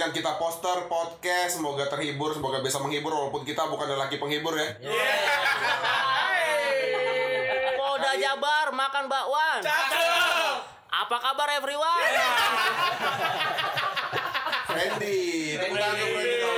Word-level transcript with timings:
dengan 0.00 0.16
kita 0.16 0.32
poster 0.40 0.88
podcast. 0.88 1.60
Semoga 1.60 1.84
terhibur, 1.92 2.32
semoga 2.32 2.64
bisa 2.64 2.80
menghibur 2.80 3.12
walaupun 3.12 3.44
kita 3.44 3.68
bukan 3.68 3.84
lelaki 3.84 4.16
penghibur 4.16 4.56
ya. 4.56 4.72
Polda 7.76 8.16
Jabar 8.16 8.72
makan 8.72 9.12
bakwan. 9.12 9.60
Apa 10.88 11.16
kabar 11.20 11.52
everyone? 11.52 12.16
Randy, 14.72 15.60
tepuk 15.60 15.76
tangan 15.76 16.00
untuk 16.00 16.16
Randy. 16.16 16.48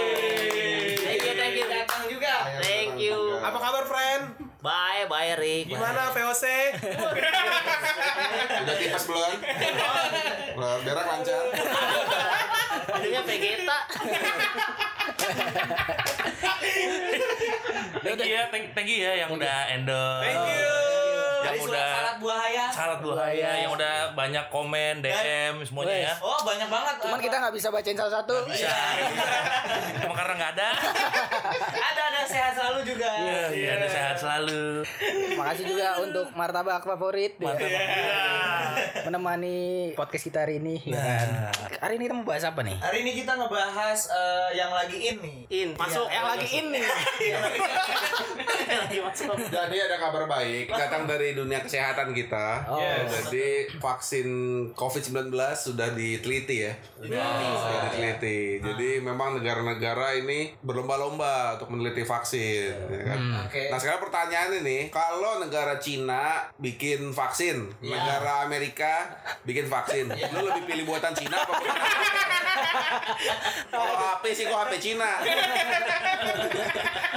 Thank 1.03 1.23
you, 1.27 1.35
thank 1.35 1.55
you. 1.59 1.67
Datang 1.67 2.03
juga. 2.07 2.35
Thank 2.63 2.95
you. 3.03 3.43
Apa 3.43 3.59
kabar, 3.59 3.83
friend? 3.91 4.23
Bye, 4.63 5.11
bye 5.11 5.35
Rick. 5.35 5.67
Gimana 5.67 6.15
VOC? 6.15 6.47
Udah 8.63 8.75
tipes 8.79 9.05
belum? 9.11 9.35
Belum, 10.55 10.79
berak 10.87 11.07
lancar. 11.11 11.45
Jadinya 13.03 13.23
Vegeta. 13.27 13.79
Thank 18.03 18.19
you 18.27 18.35
ya, 18.35 18.47
thank, 18.51 18.89
you 18.89 18.99
ya 19.03 19.13
yang 19.27 19.31
udah 19.35 19.57
endorse. 19.75 20.27
Thank 20.27 20.47
you. 20.47 20.75
Yang 21.43 21.59
udah 21.67 21.91
salad 21.91 22.17
buahaya. 22.23 22.65
Salad 22.71 22.99
buahaya 23.03 23.51
yang 23.67 23.71
udah 23.75 23.95
banyak 24.15 24.47
komen, 24.51 25.03
DM 25.03 25.55
semuanya 25.67 25.97
ya. 26.11 26.15
Oh, 26.23 26.39
banyak 26.47 26.69
banget. 26.71 26.95
Cuman 27.03 27.19
kita 27.19 27.37
nggak 27.43 27.55
bisa 27.55 27.69
bacain 27.75 27.99
satu-satu. 27.99 28.47
Bisa. 28.47 28.71
Emang 30.07 30.17
karena 30.19 30.35
nggak 30.39 30.53
ada. 30.55 30.71
ada 31.43 32.03
ada 32.13 32.23
sehat 32.29 32.53
selalu 32.55 32.81
juga. 32.87 33.11
Iya, 33.19 33.43
iya, 33.51 33.71
ada 33.81 33.89
sehat 33.91 34.17
selalu. 34.19 34.87
Makasih 35.39 35.65
juga 35.67 35.89
untuk 35.99 36.27
martabak 36.39 36.83
favorit 36.87 37.35
ya. 37.39 37.47
Mantap. 37.51 37.71
Iya. 37.71 38.21
menemani 39.03 39.59
podcast 39.99 40.25
kita 40.31 40.47
hari 40.47 40.63
ini. 40.63 40.79
ya 40.87 40.97
kan. 40.97 41.29
Hari 41.83 41.99
ini 41.99 42.07
kita 42.07 42.15
mau 42.15 42.27
bahas 42.27 42.45
apa 42.47 42.61
nih? 42.63 42.79
Hari 42.79 42.99
ini 43.03 43.13
kita 43.19 43.33
ngebahas 43.35 43.99
eh, 44.09 44.51
yang 44.55 44.71
lagi 44.71 44.99
in 45.03 45.17
nih. 45.19 45.39
In, 45.51 45.69
masuk. 45.75 46.07
Yang 46.07 46.27
lagi 46.31 46.49
ini. 46.63 46.81
Masuk. 49.03 49.35
Jadi 49.51 49.77
ada 49.77 49.97
kabar 49.99 50.25
baik 50.31 50.71
datang 50.71 51.05
dari 51.11 51.35
dunia 51.35 51.61
kesehatan 51.61 52.15
kita. 52.15 52.65
Oh. 52.71 52.79
Ya, 52.79 53.05
jadi 53.05 53.69
vaksin 53.83 54.29
COVID-19 54.73 55.35
sudah 55.59 55.91
diteliti 55.93 56.71
ya. 56.71 56.73
Sudah 56.97 57.91
diteliti. 57.91 58.63
Jadi 58.63 59.03
memang 59.03 59.43
negara-negara 59.43 60.17
ini 60.23 60.55
berlomba-lomba 60.63 61.32
untuk 61.59 61.69
meneliti 61.73 62.03
vaksin. 62.03 62.75
ya 62.89 63.03
kan? 63.15 63.19
Oke. 63.47 63.69
Nah 63.71 63.79
sekarang 63.79 64.01
pertanyaan 64.03 64.51
ini, 64.63 64.89
kalau 64.91 65.43
negara 65.43 65.77
Cina 65.79 66.49
bikin 66.59 67.13
vaksin, 67.13 67.71
negara 67.85 68.47
Amerika 68.47 69.13
bikin 69.45 69.67
vaksin, 69.69 70.11
lu 70.11 70.41
lebih 70.49 70.65
pilih 70.67 70.85
buatan 70.89 71.13
Cina 71.15 71.43
apa 71.43 71.53
buatan 71.53 71.77
Kalau 73.73 73.95
HP 73.97 74.25
sih 74.33 74.45
kok 74.49 74.59
HP 74.69 74.73
Cina. 74.81 75.11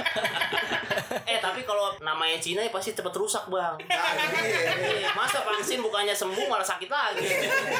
Eh, 1.36 1.40
tapi 1.44 1.60
kalau 1.68 1.92
namanya 2.00 2.40
Cina 2.40 2.64
ya 2.64 2.72
pasti 2.72 2.96
cepet 2.96 3.12
rusak, 3.12 3.44
Bang. 3.52 3.76
Nah. 3.86 4.12
Eh, 4.40 5.04
Masa 5.12 5.44
vaksin 5.44 5.80
bukannya 5.84 6.12
sembuh 6.16 6.48
malah 6.48 6.64
sakit 6.64 6.88
lagi. 6.88 7.24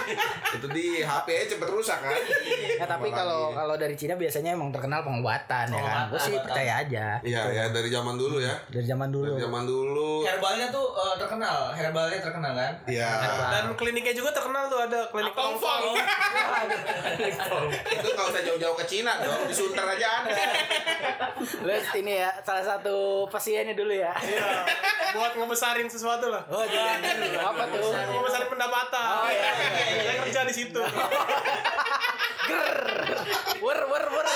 itu 0.57 0.67
di 0.73 0.87
HP 1.01 1.27
nya 1.29 1.45
cepet 1.57 1.69
rusak 1.69 1.99
kan? 2.01 2.21
Ya, 2.77 2.87
tapi 2.89 3.09
kalau 3.13 3.53
kalau 3.53 3.77
dari 3.77 3.97
Cina 3.97 4.17
biasanya 4.17 4.53
emang 4.57 4.73
terkenal 4.73 5.01
pengobatan 5.05 5.73
ya 5.73 5.81
kan. 5.81 6.13
Gue 6.13 6.21
sih 6.21 6.37
percaya 6.41 6.85
aja. 6.85 7.21
Iya 7.25 7.43
ya 7.53 7.65
dari 7.73 7.89
zaman 7.89 8.17
dulu 8.17 8.41
ya. 8.41 8.55
Dari 8.69 8.87
zaman 8.87 9.09
dulu. 9.13 9.37
Dari 9.37 9.45
zaman 9.49 9.65
dulu. 9.65 10.11
Herbalnya 10.25 10.67
tuh 10.73 10.87
eh, 10.97 11.15
terkenal, 11.21 11.59
herbalnya 11.77 12.21
terkenal 12.21 12.53
kan? 12.53 12.73
Iya. 12.89 13.11
Dan 13.53 13.65
kliniknya 13.77 14.15
juga 14.17 14.31
terkenal 14.33 14.69
tuh 14.69 14.81
ada 14.85 15.01
klinik 15.13 15.35
Tongfong. 15.37 15.97
Itu 17.93 18.09
nggak 18.13 18.27
usah 18.33 18.43
jauh-jauh 18.45 18.77
ke 18.77 18.85
Cina 18.89 19.13
dong, 19.21 19.49
di 19.49 19.55
Sunter 19.55 19.85
aja 19.85 20.09
ada. 20.25 20.33
Terus 21.37 21.87
ini 22.01 22.13
ya 22.21 22.31
salah 22.47 22.63
satu 22.63 23.27
pasiennya 23.27 23.75
dulu 23.75 23.91
ya. 23.91 24.15
Iya. 24.23 24.63
Buat 25.19 25.35
ngebesarin 25.35 25.91
sesuatu 25.91 26.31
lah. 26.31 26.47
Oh, 26.47 26.63
jadi 26.63 27.35
apa 27.43 27.63
tuh? 27.75 27.91
Ngebesarin 27.91 28.47
pendapatan. 28.47 29.07
Oh, 29.27 29.31
iya, 29.35 29.51
Saya 29.99 30.17
kerja 30.23 30.41
di 30.47 30.55
situ. 30.55 30.79
Wer 33.57 33.81
wer 33.89 34.05
wer. 34.11 34.27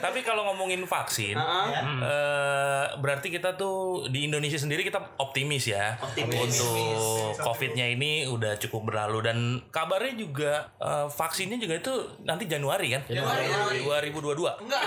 Tapi 0.00 0.20
kalau 0.22 0.46
ngomongin 0.52 0.84
vaksin, 0.84 1.34
eh, 1.34 2.84
berarti 3.00 3.28
kita 3.32 3.56
tuh 3.56 4.06
di 4.08 4.28
Indonesia 4.28 4.56
sendiri 4.56 4.84
kita 4.84 5.16
optimis 5.18 5.70
ya 5.70 5.96
untuk 6.16 7.34
COVID-nya 7.40 7.86
ini 7.90 8.28
udah 8.28 8.56
cukup 8.60 8.92
berlalu 8.92 9.18
dan 9.24 9.38
kabarnya 9.72 10.14
juga 10.16 10.52
eh, 10.78 11.06
vaksinnya 11.08 11.58
juga 11.58 11.74
itu 11.80 11.94
nanti 12.24 12.44
Januari 12.46 12.96
kan? 12.96 13.02
Januari. 13.08 13.48
2022. 13.82 14.64
Enggak. 14.66 14.82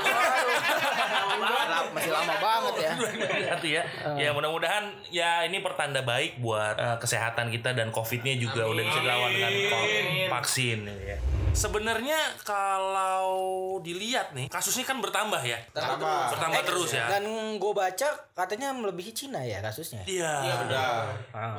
Masih 1.94 2.12
lama 2.14 2.36
banget 2.40 2.74
ya. 2.80 2.92
Nanti 3.54 3.70
ya. 3.76 3.84
Ya 4.18 4.30
mudah-mudahan 4.32 4.86
ya 5.10 5.46
ini 5.46 5.60
pertanda 5.60 6.02
baik 6.06 6.40
buat 6.40 6.76
eh, 6.78 6.98
kesehatan 7.02 7.50
kita 7.52 7.74
dan 7.74 7.90
COVID-nya 7.90 8.38
juga 8.38 8.66
udah 8.70 8.84
bisa 8.84 9.00
dilawan 9.02 9.30
dengan 9.34 9.52
vaksin 10.32 10.88
ya. 10.88 11.18
Sebenarnya 11.54 12.18
kalau 12.42 13.30
dilihat 13.80 14.34
nih 14.34 14.50
kasusnya 14.50 14.84
kan 14.84 14.98
bertambah 14.98 15.38
ya. 15.40 15.62
Tambah. 15.70 16.34
Bertambah 16.34 16.62
terus 16.64 16.92
ya. 16.92 17.06
Dan 17.08 17.30
gue 17.56 17.74
baca 17.74 18.08
katanya 18.34 18.74
melebihi 18.74 19.14
Cina 19.14 19.40
ya 19.40 19.62
kasusnya. 19.62 20.02
Iya. 20.04 20.34
Udah. 20.66 21.14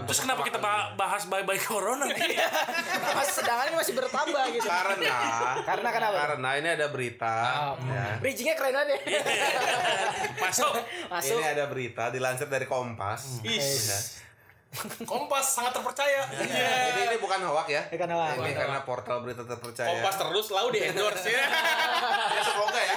Terus 0.04 0.18
kenapa 0.20 0.42
kita 0.42 0.58
ba- 0.58 0.92
bahas 0.94 1.24
bye-bye 1.24 1.58
corona? 1.60 2.04
Mas 2.04 3.28
sedangkan 3.38 3.70
ini 3.70 3.76
masih 3.78 3.94
bertambah 3.94 4.44
gitu. 4.52 4.66
Karena 4.66 5.16
Karena 5.62 5.88
kenapa? 5.88 6.16
Karena 6.28 6.50
ini 6.58 6.68
ada 6.70 6.86
berita. 6.90 7.34
ya. 7.78 8.18
Bridgingnya 8.18 8.54
keren 8.54 8.74
banget 8.74 8.98
ya. 8.98 9.22
Masuk. 10.44 10.74
Masuk. 11.08 11.38
Ini 11.38 11.54
ada 11.54 11.64
berita 11.66 12.10
dilansir 12.10 12.50
dari 12.50 12.66
Kompas. 12.66 13.40
Ya. 13.46 13.62
Kompas 15.06 15.46
sangat 15.54 15.72
terpercaya. 15.78 16.26
Jadi 16.34 17.00
ini 17.06 17.16
bukan 17.22 17.38
hoak 17.46 17.70
ya. 17.70 17.82
Bukan 17.94 18.10
hoak. 18.10 18.42
Ini 18.42 18.52
karena 18.58 18.80
portal 18.82 19.22
berita 19.22 19.46
terpercaya. 19.46 19.88
Kompas 19.88 20.14
terus 20.18 20.46
lalu 20.50 20.68
di 20.78 20.80
endorse 20.90 21.30
ya. 21.30 21.46
Ya, 22.34 22.42
semoga 22.42 22.80
ya. 22.82 22.96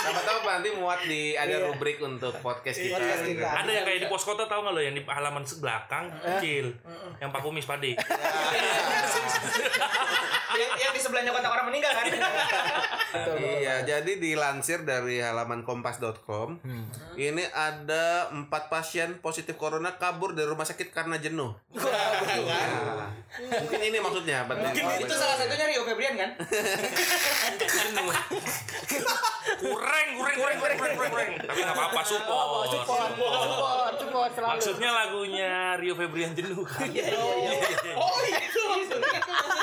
Sama 0.00 0.20
tahu 0.22 0.38
nanti 0.44 0.68
muat 0.76 1.00
di 1.08 1.38
ada 1.38 1.56
rubrik 1.70 2.02
untuk 2.04 2.34
podcast 2.44 2.76
kita. 2.76 2.98
Podcast 2.98 3.22
kita. 3.24 3.46
Ada 3.46 3.70
yang 3.70 3.84
kayak 3.88 4.00
di 4.04 4.08
pos 4.10 4.26
kota 4.26 4.44
tau 4.44 4.60
gak 4.66 4.74
lo 4.76 4.80
yang 4.82 4.92
di 4.92 5.02
halaman 5.06 5.46
belakang 5.46 6.12
kecil, 6.20 6.76
yang 7.18 7.32
Pak 7.32 7.40
Kumis 7.40 7.64
pade. 7.64 7.96
yang, 10.60 10.70
yang 10.76 10.92
di 10.92 11.00
sebelahnya 11.00 11.32
kotak 11.32 11.50
orang 11.50 11.66
meninggal 11.72 11.92
kan? 11.94 12.06
Iya, 13.40 13.82
jadi 13.82 14.22
dilansir 14.22 14.86
dari 14.86 15.18
halaman 15.18 15.66
kompas.com, 15.66 16.62
ini 17.18 17.42
ada 17.50 18.30
empat 18.30 18.70
pasien 18.70 19.18
positif 19.18 19.58
corona 19.58 19.98
kabur 19.98 20.30
dari 20.30 20.49
rumah 20.50 20.66
sakit 20.66 20.90
karena 20.90 21.16
jenuh. 21.22 21.54
Nah, 23.40 23.62
mungkin 23.62 23.78
ini 23.78 23.98
maksudnya. 24.02 24.42
Mungkin 24.42 24.84
itu 25.06 25.14
salah 25.14 25.38
satunya 25.38 25.64
Rio 25.70 25.86
Febrian 25.86 26.18
kan? 26.18 26.30
kureng, 29.60 30.08
kureng, 30.18 30.36
kureng, 30.36 30.58
kureng, 30.58 30.78
kureng, 30.78 30.96
kureng, 30.98 31.12
kureng. 31.14 31.30
Tapi 31.46 31.60
nggak 31.62 31.76
apa-apa, 31.78 32.00
support. 32.02 32.66
Support, 32.74 33.10
support, 33.14 33.92
support 34.02 34.30
selalu. 34.34 34.50
Maksudnya 34.58 34.90
lagunya 34.90 35.78
Rio 35.78 35.94
Febrian 35.94 36.34
jenuh 36.34 36.66
kan? 36.66 36.90
Oh 37.94 38.18
itu. 38.26 38.62
Maksudnya 38.66 39.20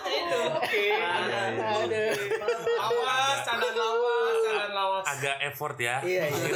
itu. 0.07 0.39
Oke. 0.47 0.85
Aduh. 0.95 2.11
Lawas, 2.17 2.63
candaan 2.77 3.03
lawas, 3.03 3.39
candaan 3.43 3.75
lawas. 3.75 4.16
Agak 5.07 5.39
effort 5.39 5.79
ya. 5.79 6.03
Iya, 6.03 6.27
iya. 6.27 6.51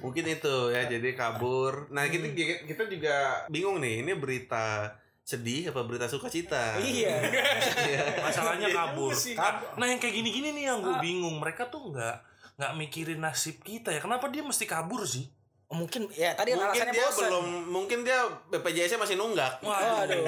Mungkin 0.00 0.24
itu 0.24 0.54
ya, 0.72 0.88
jadi 0.88 1.08
kabur. 1.12 1.92
Nah, 1.92 2.08
kita 2.08 2.32
kita 2.64 2.82
juga 2.88 3.44
bingung 3.46 3.76
nih, 3.76 4.00
ini 4.00 4.16
berita 4.16 4.96
sedih 5.22 5.70
apa 5.70 5.86
berita 5.86 6.10
sukacita? 6.10 6.80
Iya. 6.80 7.22
Masalahnya 8.26 8.72
kabur. 8.72 9.14
sih. 9.14 9.38
Nah 9.78 9.86
yang 9.86 10.02
kayak 10.02 10.18
gini-gini 10.18 10.50
nih 10.50 10.64
yang 10.66 10.82
gue 10.82 10.96
bingung. 10.98 11.38
Mereka 11.38 11.70
tuh 11.70 11.94
nggak 11.94 12.16
nggak 12.58 12.72
mikirin 12.74 13.22
nasib 13.22 13.62
kita 13.62 13.94
ya. 13.94 14.00
Kenapa 14.02 14.26
dia 14.28 14.42
mesti 14.42 14.66
kabur 14.66 15.06
sih? 15.06 15.30
Mungkin 15.72 16.10
ya 16.12 16.36
tadi 16.36 16.52
Mungkin 16.52 16.68
alasannya 16.68 16.92
dia 16.92 17.06
bosan. 17.08 17.28
belum, 17.32 17.46
mungkin 17.72 17.98
dia 18.04 18.18
BPJS-nya 18.52 19.00
masih 19.00 19.16
nunggak. 19.16 19.62
Waduh. 19.64 20.20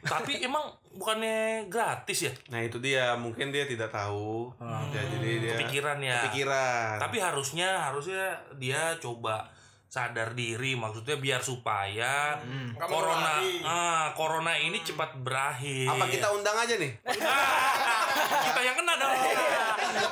Tapi 0.00 0.40
emang 0.40 0.64
bukannya 0.96 1.68
gratis 1.68 2.28
ya? 2.28 2.32
Nah 2.48 2.64
itu 2.64 2.80
dia, 2.80 3.14
mungkin 3.20 3.52
dia 3.52 3.68
tidak 3.68 3.92
tahu. 3.92 4.48
Ya, 4.60 5.02
jadi 5.06 5.30
dia 5.40 5.54
Kepikiran 5.60 5.98
ya. 6.00 6.18
Kepikiran. 6.24 6.96
Tapi 6.98 7.16
harusnya 7.20 7.90
harusnya 7.90 8.40
dia 8.56 8.96
coba 8.96 9.48
sadar 9.90 10.38
diri 10.38 10.78
maksudnya 10.78 11.18
biar 11.18 11.42
supaya 11.42 12.38
Nggak 12.46 12.86
corona 12.86 13.42
ah 13.66 14.06
corona 14.14 14.54
ini 14.54 14.78
cepat 14.86 15.18
berakhir. 15.18 15.90
Apa 15.90 16.06
kita 16.06 16.30
undang 16.30 16.54
aja 16.54 16.78
nih? 16.78 16.94
Ah, 17.02 18.06
kita 18.46 18.60
yang 18.62 18.78
kena 18.78 18.94
dong. 18.94 19.18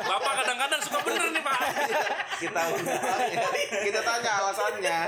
Bapak 0.03 0.33
kadang-kadang 0.43 0.81
suka 0.83 0.99
bener 1.07 1.31
nih 1.31 1.43
pak. 1.47 1.59
Kita 2.39 2.61
undang. 2.71 3.03
ya. 3.35 3.49
Kita 3.83 4.01
tanya 4.07 4.31
alasannya. 4.43 4.99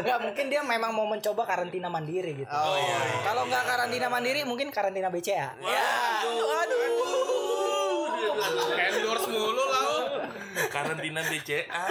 Enggak, 0.00 0.18
mungkin 0.22 0.44
dia 0.46 0.62
memang 0.62 0.94
mau 0.94 1.06
mencoba 1.10 1.42
karantina 1.44 1.90
mandiri 1.90 2.46
gitu. 2.46 2.50
Oh 2.54 2.78
iya. 2.78 2.98
Kalau 3.26 3.42
nggak 3.50 3.64
karantina 3.66 4.06
mandiri, 4.06 4.46
mungkin 4.46 4.70
karantina 4.70 5.10
BCA. 5.10 5.50
Ya, 5.58 5.90
aduh. 6.22 6.78
Endorse 8.78 9.28
mulu 9.28 9.64
lau. 9.66 9.89
Karantina 10.72 11.20
BCA. 11.24 11.84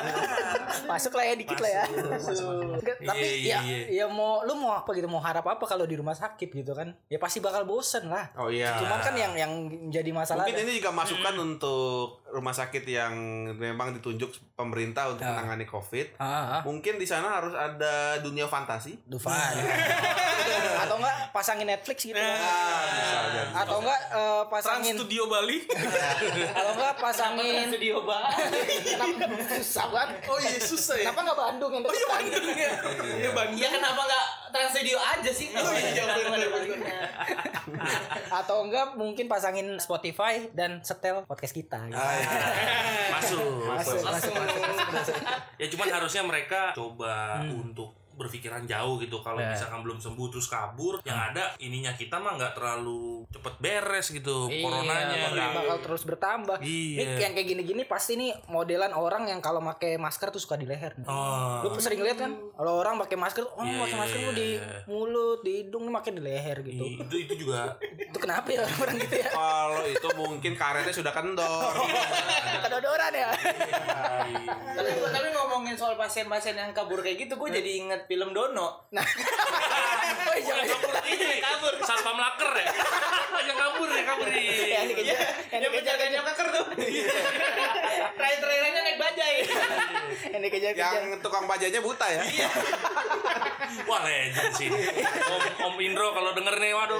Masuk 0.86 1.14
lah 1.16 1.26
ya 1.32 1.36
dikit 1.36 1.60
lah 1.60 1.72
ya. 1.72 1.84
Nggak, 1.88 2.96
Tapi 3.04 3.28
Iya, 3.40 3.58
ya, 3.58 3.60
iya, 3.64 3.78
ya 4.04 4.06
mau 4.10 4.44
lu 4.44 4.58
mau 4.58 4.76
apa 4.76 4.92
gitu, 4.96 5.08
mau 5.08 5.22
harap 5.22 5.46
apa 5.48 5.64
kalau 5.64 5.86
di 5.88 5.96
rumah 5.96 6.16
sakit 6.16 6.50
gitu 6.52 6.72
kan? 6.76 6.92
Ya 7.08 7.18
pasti 7.22 7.40
bakal 7.40 7.64
bosen 7.64 8.10
lah. 8.12 8.32
Oh 8.36 8.52
iya. 8.52 8.76
Cuman 8.80 9.00
kan 9.00 9.16
yang 9.16 9.34
yang 9.36 9.52
jadi 9.90 10.12
masalah 10.12 10.44
Mungkin 10.46 10.66
ini 10.68 10.82
juga 10.82 10.92
masukan 10.92 11.36
untuk 11.40 12.24
rumah 12.30 12.54
sakit 12.54 12.84
yang 12.86 13.14
memang 13.58 13.96
ditunjuk 13.98 14.54
pemerintah 14.54 15.10
untuk 15.12 15.26
menangani 15.26 15.66
COVID. 15.66 16.22
Ah, 16.22 16.60
ah. 16.60 16.62
Mungkin 16.66 17.02
di 17.02 17.08
sana 17.08 17.42
harus 17.42 17.54
ada 17.56 18.20
dunia 18.22 18.46
fantasi. 18.46 19.00
Dufan. 19.08 19.34
Atau 20.84 20.96
enggak 21.00 21.18
pasangin 21.36 21.68
Netflix 21.68 21.98
gitu. 22.06 22.18
Ah, 22.18 22.84
bisa 22.90 23.18
jadi. 23.34 23.52
Atau 23.54 23.78
enggak 23.84 24.02
Trans 24.10 24.50
pasangin 24.50 24.94
Studio 24.98 25.24
Bali. 25.30 25.58
Kalau 26.56 26.72
enggak 26.76 26.96
pasangin 26.98 27.70
Studio 27.70 28.04
banget. 28.04 28.49
Kenapa 28.50 29.26
susah 29.60 29.86
banget. 29.92 30.10
Oh 30.32 30.38
iya 30.40 30.60
susah 30.60 30.96
ya. 30.98 31.04
Kenapa 31.10 31.22
enggak 31.28 31.40
Bandung 31.40 31.72
yang 31.74 31.84
Oh 31.84 31.92
iya 31.92 32.00
dekat? 32.00 32.10
Bandung 32.10 32.58
ya. 32.58 32.72
Iya 33.20 33.30
Bandung. 33.36 33.60
Ya 33.60 33.68
kenapa 33.70 34.02
nggak 34.08 34.26
Trans 34.50 34.72
Studio 34.74 34.98
aja 34.98 35.32
sih? 35.32 35.48
Oh 35.54 35.74
iya 35.76 36.04
bener 36.08 36.50
Atau 38.30 38.58
enggak 38.66 38.96
mungkin 38.96 39.26
pasangin 39.28 39.78
Spotify 39.78 40.48
dan 40.56 40.82
setel 40.82 41.28
podcast 41.28 41.54
kita. 41.54 41.78
gitu. 41.92 42.00
Ah, 42.00 42.14
iya. 42.16 42.30
Masuk. 43.20 43.68
Masuk, 43.68 44.00
masuk, 44.00 44.34
masuk. 44.34 45.16
Ya 45.60 45.68
cuman 45.68 45.88
harusnya 45.92 46.24
mereka 46.24 46.72
coba 46.72 47.44
untuk 47.46 47.99
berpikiran 48.20 48.64
jauh 48.66 49.00
gitu 49.00 49.18
kalau 49.20 49.40
Ya. 49.40 49.56
misalkan 49.56 49.80
belum 49.80 49.98
sembuh 49.98 50.28
terus 50.28 50.46
kabur 50.46 51.00
yang 51.02 51.16
ada 51.16 51.56
ininya 51.58 51.94
kita 51.94 52.20
mah 52.20 52.36
nggak 52.36 52.54
terlalu 52.54 53.24
cepet 53.30 53.54
beres 53.58 54.08
gitu 54.10 54.52
coronanya 54.52 55.08
Iya, 55.10 55.26
bakal, 55.32 55.50
bakal 55.56 55.78
terus 55.82 56.04
bertambah. 56.04 56.58
Iya. 56.60 57.00
Ini 57.00 57.22
yang 57.22 57.34
kayak 57.34 57.48
gini-gini 57.48 57.84
pasti 57.84 58.14
nih 58.14 58.32
modelan 58.48 58.92
orang 58.92 59.26
yang 59.26 59.40
kalau 59.40 59.64
pakai 59.64 59.96
masker 59.96 60.28
tuh 60.30 60.38
suka 60.38 60.54
di 60.54 60.66
leher. 60.66 60.92
nih. 60.94 61.08
oh 61.08 61.64
Lu 61.64 61.80
sering 61.80 62.02
lihat 62.02 62.20
kan? 62.20 62.36
Kalau 62.36 62.74
orang 62.76 63.00
pakai 63.00 63.16
masker, 63.16 63.46
oh 63.46 63.64
Iya, 63.64 63.80
pakai 63.80 63.90
iya, 63.90 63.98
masker 63.98 64.18
iya, 64.18 64.26
lu 64.26 64.32
di 64.34 64.50
iya. 64.52 64.80
mulut, 64.86 65.40
di 65.40 65.52
hidung, 65.58 65.84
lu 65.86 65.92
pakai 65.94 66.12
di 66.12 66.22
leher 66.22 66.58
gitu. 66.62 66.84
itu 66.84 67.16
itu 67.18 67.34
juga 67.40 67.80
Itu 68.10 68.18
kenapa 68.18 68.50
ya 68.50 68.66
orang 68.66 68.98
gitu 68.98 69.16
ya? 69.16 69.30
Kalau 69.30 69.84
itu 69.86 70.08
mungkin 70.14 70.52
karetnya 70.54 70.92
sudah 70.92 71.14
kendor. 71.14 71.72
Kedodoran 72.66 73.14
ya. 73.14 73.30
tapi, 74.76 74.90
tapi 74.92 75.28
ngomongin 75.32 75.76
soal 75.76 75.96
pasien-pasien 75.96 76.54
yang 76.54 76.72
kabur 76.72 77.00
kayak 77.00 77.18
gitu, 77.20 77.34
gue 77.36 77.50
jadi 77.52 77.72
inget 77.80 78.02
film 78.10 78.34
Dono. 78.34 78.90
Nah. 78.90 79.06
oh, 79.06 80.34
iya, 80.34 80.66
iya. 80.66 80.78
ini 81.14 81.38
kabur 81.46 81.78
satpam 81.86 82.18
laker 82.18 82.50
ya 82.58 82.66
yang 83.48 83.54
kabur 83.54 83.86
ya 83.86 84.02
kabur 84.02 84.28
nih 84.34 84.46
Yang 84.74 84.86
dikejar, 84.98 85.18
yang 85.54 85.62
Yang 85.62 85.72
dikejar, 85.78 85.94
penjagaan 86.02 86.26
keker 86.34 86.48
tuh. 86.50 86.66
Terakhir-terakhirnya 88.18 88.82
naik 88.82 88.98
bajai. 88.98 89.36
yang 90.34 90.74
yang 90.74 91.22
tukang 91.22 91.46
bajanya 91.46 91.80
buta 91.86 92.08
ya. 92.10 92.24
wah 93.86 94.02
legend 94.04 94.52
sih 94.56 94.70
om 95.30 95.42
om 95.70 95.76
Indro 95.80 96.12
kalau 96.12 96.32
denger 96.34 96.56
nih 96.58 96.72
waduh 96.74 97.00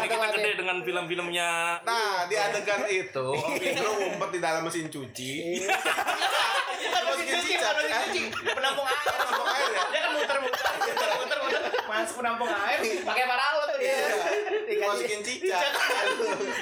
ini 0.00 0.06
kita 0.06 0.16
waduh. 0.18 0.36
gede 0.36 0.50
dengan 0.58 0.76
film-filmnya 0.80 1.50
Nah, 1.80 2.26
di 2.28 2.36
adegan 2.36 2.82
itu 2.86 3.26
Om 3.32 3.56
Indro 3.68 3.90
ngumpet 3.96 4.30
di 4.36 4.40
dalam 4.40 4.62
mesin 4.62 4.86
cuci. 4.86 5.32
Mesin 5.64 7.26
cuci, 7.26 7.52
mesin 7.56 7.90
cuci. 7.90 8.22
Penampung 8.52 8.86
air. 8.86 9.00
Penampung 9.06 9.48
air 9.48 9.68
ya? 9.70 9.82
Dia 9.90 10.00
kan 10.00 10.10
muter-muter, 10.14 10.66
muter-muter, 11.16 11.60
masuk 11.88 12.14
penampung 12.22 12.50
air, 12.50 12.78
pakai 13.02 13.24
paralon 13.26 13.66
tuh 13.66 13.78
dia. 13.80 13.98
Dimasukin 14.70 15.20
cicak. 15.24 15.62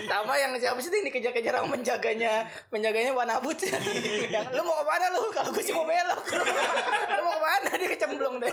sama 0.08 0.34
yang 0.40 0.52
siapa 0.56 0.78
sih 0.80 0.90
yang 0.90 1.06
dikejar-kejar 1.12 1.52
sama 1.60 1.68
penjaganya 1.76 2.32
penjaganya 2.72 3.12
wanabut 3.12 3.58
yang 3.60 4.48
lu 4.56 4.62
mau 4.64 4.80
ke 4.80 4.84
mana 4.88 5.06
lu 5.12 5.28
kalau 5.30 5.52
gue 5.52 5.62
sih 5.62 5.74
mau 5.76 5.84
belok 5.84 6.20
lu 7.18 7.20
mau 7.22 7.34
ke 7.36 7.40
mana 7.44 7.68
dia 7.76 7.88
kecemplung 7.92 8.36
deh 8.40 8.50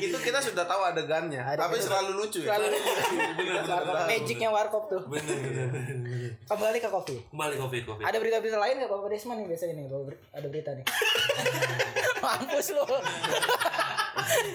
itu. 0.00 0.16
Kita 0.16 0.38
sudah 0.38 0.64
tahu 0.64 0.82
adegannya, 0.84 1.38
Ada 1.38 1.60
tapi 1.60 1.76
selalu 1.78 2.10
lucu 2.16 2.40
ya. 2.40 2.54
Selalu 2.54 2.76
Warkop. 3.64 4.06
magicnya 4.06 4.48
warkop 4.48 4.84
tuh. 4.86 5.02
Bener 5.06 5.36
bener 5.36 5.68
kembali 6.44 6.78
ke 6.78 6.88
kopi. 6.88 7.16
Kembali 7.26 7.54
covid 7.56 7.82
covid 7.84 8.04
ada 8.04 8.16
berita-berita 8.16 8.56
lain 8.56 8.74
nggak 8.76 8.90
Bapak 8.90 9.08
Desman 9.08 9.36
nih 9.38 9.86
Bapak 9.86 10.04
ber- 10.06 10.22
ada 10.30 10.46
berita 10.46 10.70
nih. 10.72 10.84
Mampus 12.24 12.68
lu 12.72 12.84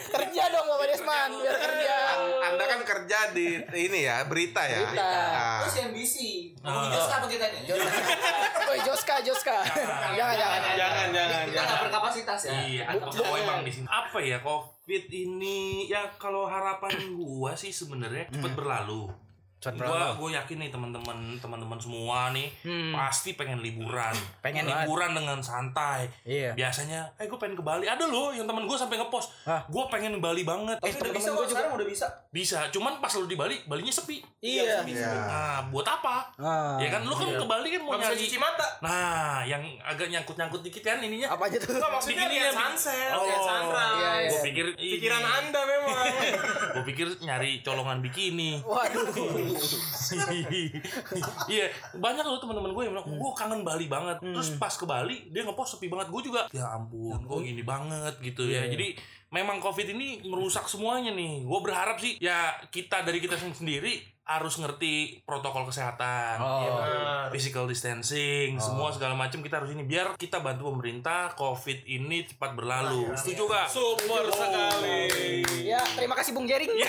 kerja 0.10 0.44
dong 0.51 0.66
Bapak 0.68 0.88
Desman 0.89 1.30
biar 1.39 1.57
kerja 1.57 1.95
Anda 2.50 2.63
kan 2.66 2.80
kerja 2.83 3.19
di 3.36 3.62
ini 3.88 4.06
ya, 4.10 4.25
berita 4.25 4.62
ya. 4.66 4.81
Berita. 4.89 5.04
Nah, 5.06 5.60
Terus 5.66 5.74
CNBC. 5.77 6.16
Ngomongin 6.63 6.89
Joska 6.95 7.16
apa 7.21 7.27
kita 7.30 7.45
nih? 7.50 7.62
Woi 8.68 8.80
Joska 8.86 9.16
Joska 9.21 9.57
jangan 10.16 10.36
jangan 10.36 10.60
Jangan 10.75 11.07
jangan 11.13 11.44
Kita 11.50 11.62
nggak 11.63 11.81
berkapasitas 11.88 12.39
ya. 12.48 12.51
Iya, 12.60 12.83
oh, 12.98 13.36
emang 13.38 13.62
di 13.63 13.71
sini. 13.71 13.88
Apa 13.88 14.19
ya 14.21 14.38
COVID 14.42 15.04
ini? 15.12 15.89
Ya 15.89 16.10
kalau 16.18 16.50
harapan 16.50 16.94
gua 17.13 17.54
sih 17.54 17.69
sebenarnya 17.69 18.30
cepat 18.33 18.54
berlalu. 18.57 19.10
Gua 19.60 20.16
gua 20.16 20.30
yakin 20.34 20.56
nih 20.58 20.70
teman-teman 20.70 21.18
teman-teman 21.36 21.76
semua 21.76 22.32
nih 22.32 22.48
Hmm. 22.62 22.96
pasti 22.96 23.34
pengen 23.34 23.60
liburan. 23.60 24.16
Pengen 24.40 24.64
liburan 24.64 25.12
dengan 25.12 25.40
santai. 25.40 26.08
Iya. 26.24 26.56
Biasanya, 26.56 27.12
eh 27.16 27.26
gue 27.26 27.36
pengen 27.36 27.54
ke 27.54 27.62
Bali. 27.62 27.84
Ada 27.84 28.06
loh 28.06 28.32
yang 28.32 28.46
teman 28.46 28.64
gue 28.64 28.74
sampai 28.74 28.96
ngepost. 28.96 29.36
Gue 29.68 29.84
pengen 29.88 30.16
ke 30.16 30.22
Bali 30.22 30.44
banget. 30.44 30.80
Eh, 30.80 30.90
udah 30.90 31.12
bisa 31.12 31.30
kok 31.30 31.44
sekarang 31.46 31.72
udah 31.74 31.84
bisa. 31.86 32.06
Bisa, 32.30 32.60
cuman 32.70 32.98
pas 32.98 33.12
lu 33.14 33.26
di 33.26 33.36
Bali, 33.36 33.60
Balinya 33.66 33.92
sepi. 33.92 34.24
iya 34.40 34.80
Iya. 34.82 35.12
Nah, 35.20 35.60
buat 35.68 35.84
apa? 35.84 36.32
Ah. 36.38 36.80
ya 36.80 36.88
kan 36.90 37.04
lu 37.04 37.12
kan 37.12 37.28
ke 37.28 37.46
Bali 37.46 37.68
kan 37.70 37.82
mau 37.82 37.94
bisa 37.94 38.10
nyari 38.10 38.22
cuci 38.22 38.38
mata. 38.38 38.68
Nah, 38.80 39.44
yang 39.44 39.60
agak 39.82 40.08
nyangkut-nyangkut 40.08 40.62
dikit 40.62 40.84
kan 40.86 41.00
ininya. 41.00 41.28
apa 41.30 41.44
aja 41.46 41.58
tuh 41.58 41.74
Enggak 41.74 41.92
maksudnya 41.92 42.16
Begini 42.22 42.36
lihat 42.38 42.46
ya, 42.46 42.52
sunset, 42.56 43.12
Oh, 43.12 43.24
lihat 43.24 43.42
sunrise. 43.42 43.76
Iya, 43.92 44.12
iya. 44.16 44.30
Gue 44.30 44.40
pikir 44.46 44.66
Pikiran 44.74 45.24
Anda 45.26 45.62
memang. 45.62 45.96
Gue 46.76 46.84
pikir 46.86 47.08
nyari 47.20 47.51
colongan 47.60 48.00
bikini. 48.00 48.62
waduh 48.62 49.49
Iya, 51.50 51.65
banyak 51.98 52.25
loh 52.25 52.39
teman-teman 52.41 52.72
gue 52.74 52.84
yang 52.86 52.94
bilang, 52.94 53.08
gue 53.10 53.32
kangen 53.38 53.62
Bali 53.65 53.86
banget. 53.89 54.18
Terus 54.22 54.56
pas 54.62 54.74
ke 54.74 54.86
Bali, 54.86 55.29
dia 55.34 55.46
ngepost 55.46 55.77
sepi 55.77 55.89
banget. 55.89 56.13
Gue 56.13 56.22
juga, 56.25 56.46
ya 56.53 56.75
ampun, 56.75 57.20
kok 57.25 57.39
gini 57.41 57.63
banget 57.65 58.15
gitu 58.22 58.46
ya. 58.46 58.65
Jadi 58.70 58.94
memang 59.29 59.62
COVID 59.62 59.94
ini 59.94 60.25
merusak 60.25 60.65
semuanya 60.70 61.13
nih. 61.13 61.46
Gue 61.46 61.60
berharap 61.62 61.98
sih, 62.01 62.18
ya 62.22 62.53
kita 62.74 63.06
dari 63.06 63.22
kita 63.22 63.38
sendiri 63.38 64.19
harus 64.29 64.55
ngerti 64.55 64.93
protokol 65.24 65.65
kesehatan, 65.65 66.38
Oh. 66.38 66.62
ya 66.62 66.74
physical 67.29 67.65
distancing, 67.65 68.57
semua 68.57 68.89
segala 68.89 69.13
macam 69.13 69.41
kita 69.41 69.57
harus 69.57 69.69
ini 69.69 69.81
biar 69.81 70.13
kita 70.15 70.38
bantu 70.38 70.69
pemerintah 70.69 71.33
COVID 71.33 71.83
ini 71.83 72.24
cepat 72.24 72.53
berlalu. 72.53 73.09
Setuju 73.13 73.43
gak? 73.45 73.67
Super 73.67 74.29
sekali. 74.29 75.41
ya 75.65 75.81
terima 75.91 76.13
kasih 76.13 76.31
Bung 76.31 76.45
Jering 76.45 76.69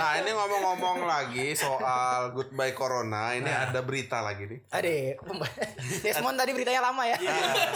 Nah, 0.00 0.16
ini 0.16 0.32
ngomong-ngomong 0.32 1.04
lagi 1.04 1.52
soal 1.52 2.32
goodbye 2.32 2.72
corona, 2.72 3.36
ini 3.36 3.44
Nah. 3.44 3.68
ada 3.68 3.80
berita 3.82 4.20
lagi 4.20 4.48
nih. 4.48 4.58
Ade, 4.70 5.20
Desmond 6.02 6.36
tadi 6.36 6.50
beritanya 6.52 6.80
lama 6.82 7.04
ya. 7.04 7.20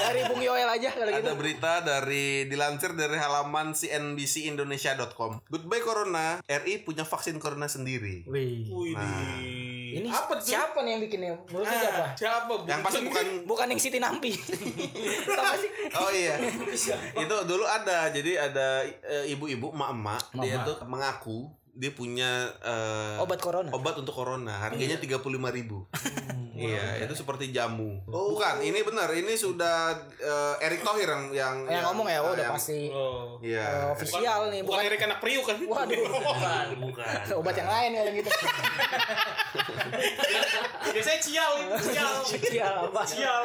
Dari 0.01 0.25
Bung 0.25 0.41
Yoel 0.41 0.65
aja 0.67 0.89
kalau 0.89 1.11
gitu. 1.11 1.21
Ada 1.21 1.35
berita 1.35 1.73
dari 1.81 2.49
dilansir 2.49 2.95
dari 2.95 3.15
halaman 3.15 3.75
cnbcindonesia.com. 3.75 5.45
Goodbye 5.47 5.83
corona, 5.83 6.41
RI 6.43 6.81
punya 6.81 7.05
vaksin 7.05 7.34
corona 7.39 7.67
sendiri. 7.67 8.27
Wih. 8.29 8.69
Nah, 8.95 9.41
Ini 9.95 10.11
Apa 10.11 10.43
tuh? 10.43 10.51
siapa 10.51 10.83
nih 10.83 10.99
yang 10.99 11.03
bikinnya? 11.07 11.39
Menurut 11.47 11.71
lu 11.71 11.75
siapa? 11.79 12.05
Siapa? 12.19 12.53
yang 12.67 12.83
pasti 12.83 13.01
bukan 13.07 13.27
Bukan 13.51 13.67
yang 13.71 13.81
Siti 13.81 13.99
Nampi. 14.03 14.35
Sama 15.39 15.55
sih. 15.55 15.71
Oh 15.95 16.11
iya. 16.11 16.35
itu 17.15 17.37
dulu 17.47 17.63
ada. 17.63 18.11
Jadi 18.11 18.35
ada 18.35 18.83
e, 18.83 19.31
ibu-ibu, 19.31 19.71
emak-emak, 19.71 20.35
dia 20.43 20.67
tuh 20.67 20.83
mengaku 20.91 21.47
dia 21.75 21.91
punya 21.91 22.31
eh, 22.57 23.19
Obat 23.19 23.39
corona. 23.39 23.67
obat 23.69 23.95
untuk 23.97 24.15
corona 24.15 24.55
harganya 24.61 24.95
tiga 24.95 25.19
puluh 25.19 25.37
lima 25.37 25.51
ribu 25.51 25.83
iya 26.55 26.97
itu 26.99 27.11
seperti 27.13 27.51
jamu 27.51 27.99
bukan 28.05 28.59
ini 28.61 28.81
benar 28.81 29.11
ini 29.11 29.35
sudah 29.35 29.91
eh, 30.15 30.55
Erick 30.61 30.81
Thohir 30.81 31.05
yang 31.05 31.25
yang, 31.31 31.57
Yang 31.67 31.83
ngomong 31.85 32.07
ya, 32.07 32.19
oh, 32.21 32.31
udah 32.31 32.47
yang- 32.47 32.55
pasti 32.55 32.81
Oh. 32.89 33.37
eh, 33.39 33.51
iya 33.51 33.91
official 33.91 34.23
nih, 34.49 34.63
Bukan 34.63 34.79
bukan 34.79 34.87
Erik 34.87 35.03
anak 35.03 35.19
priuk 35.19 35.45
kan? 35.45 35.59
Waduh. 35.59 35.99
bukan 36.31 36.67
bukan 36.79 37.15
obat 37.41 37.55
yang 37.55 37.67
lain 37.67 37.91
kalau 37.93 38.13
gitu. 38.15 38.31
Biasanya 40.95 41.21
cial, 41.21 41.53
cial. 41.81 42.15
Iya, 42.31 42.69
apa? 42.87 43.03
Cial. 43.03 43.43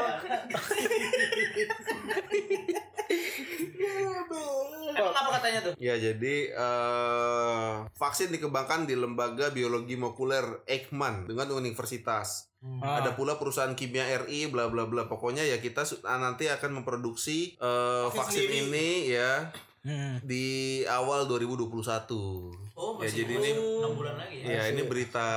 Emang 4.89 5.15
apa 5.15 5.29
katanya 5.39 5.59
tuh? 5.63 5.73
Ya 5.77 5.95
jadi 5.95 6.35
eh, 6.51 7.71
vaksin 7.93 8.18
dikembangkan 8.27 8.83
di 8.83 8.99
lembaga 8.99 9.47
biologi 9.55 9.95
molekuler 9.95 10.67
Eijkman 10.67 11.31
dengan 11.31 11.55
universitas. 11.55 12.51
Ah. 12.83 12.99
Ada 12.99 13.15
pula 13.15 13.39
perusahaan 13.39 13.71
kimia 13.71 14.03
RI 14.27 14.51
bla 14.51 14.67
bla 14.67 14.83
bla. 14.83 15.07
Pokoknya 15.07 15.47
ya 15.47 15.63
kita 15.63 15.87
nanti 16.03 16.51
akan 16.51 16.83
memproduksi 16.83 17.55
eh, 17.55 18.07
vaksin 18.11 18.51
sendiri. 18.51 18.67
ini 18.67 18.87
ya 19.15 19.47
Hmm. 19.79 20.19
di 20.21 20.45
awal 20.83 21.23
2021. 21.23 22.51
Oh, 22.75 22.95
ya 22.95 23.07
masih 23.07 23.27
jadi 23.27 23.33
ini 23.39 23.51
6 23.55 23.91
bulan 23.91 24.15
lagi 24.15 24.35
ya. 24.39 24.47
ya 24.49 24.61
ini 24.71 24.81
berita 24.83 25.27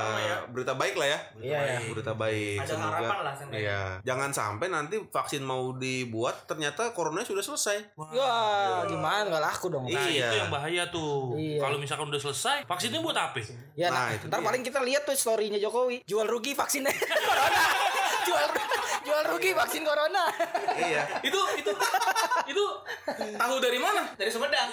berita 0.47 0.75
baik 0.75 0.95
lah 0.95 1.09
ya. 1.11 1.19
Iya, 1.39 1.59
ya. 1.59 1.79
Berita 1.91 2.13
baik. 2.15 2.59
Ada 2.63 2.75
harapan 2.75 3.19
lah 3.23 3.35
seenggaknya. 3.35 3.63
Iya. 3.63 3.81
Jangan 4.03 4.31
sampai 4.31 4.67
nanti 4.67 4.95
vaksin 5.11 5.43
mau 5.43 5.75
dibuat 5.75 6.47
ternyata 6.47 6.91
corona 6.91 7.23
sudah 7.23 7.43
selesai. 7.43 7.99
Ya, 8.11 8.35
gimana 8.87 9.27
nggak 9.27 9.43
laku 9.43 9.67
dong. 9.69 9.87
Nah 9.87 10.07
Iya. 10.07 10.31
itu 10.31 10.37
yang 10.39 10.51
bahaya 10.51 10.85
tuh. 10.87 11.35
Iya. 11.35 11.59
Kalau 11.59 11.79
misalkan 11.79 12.07
udah 12.07 12.23
selesai, 12.23 12.57
vaksinnya 12.65 12.99
buat 12.99 13.15
apa? 13.15 13.43
Ya, 13.75 13.91
Nah, 13.91 14.07
nah, 14.07 14.09
itu 14.15 14.27
ntar 14.27 14.39
dia. 14.39 14.47
paling 14.47 14.63
kita 14.63 14.79
lihat 14.83 15.03
tuh 15.03 15.15
story-nya 15.15 15.59
Jokowi. 15.59 16.07
Jual 16.07 16.27
rugi 16.27 16.55
vaksinnya 16.55 16.95
corona. 17.27 17.91
Jual 19.03 19.23
rugi 19.27 19.51
vaksin 19.53 19.83
corona. 19.83 20.25
iya. 20.75 21.03
Itu 21.29 21.39
itu 21.55 21.71
itu 22.45 22.65
tahu 23.35 23.55
dari 23.59 23.79
mana? 23.79 24.03
Dari 24.15 24.29
Sumedang. 24.29 24.69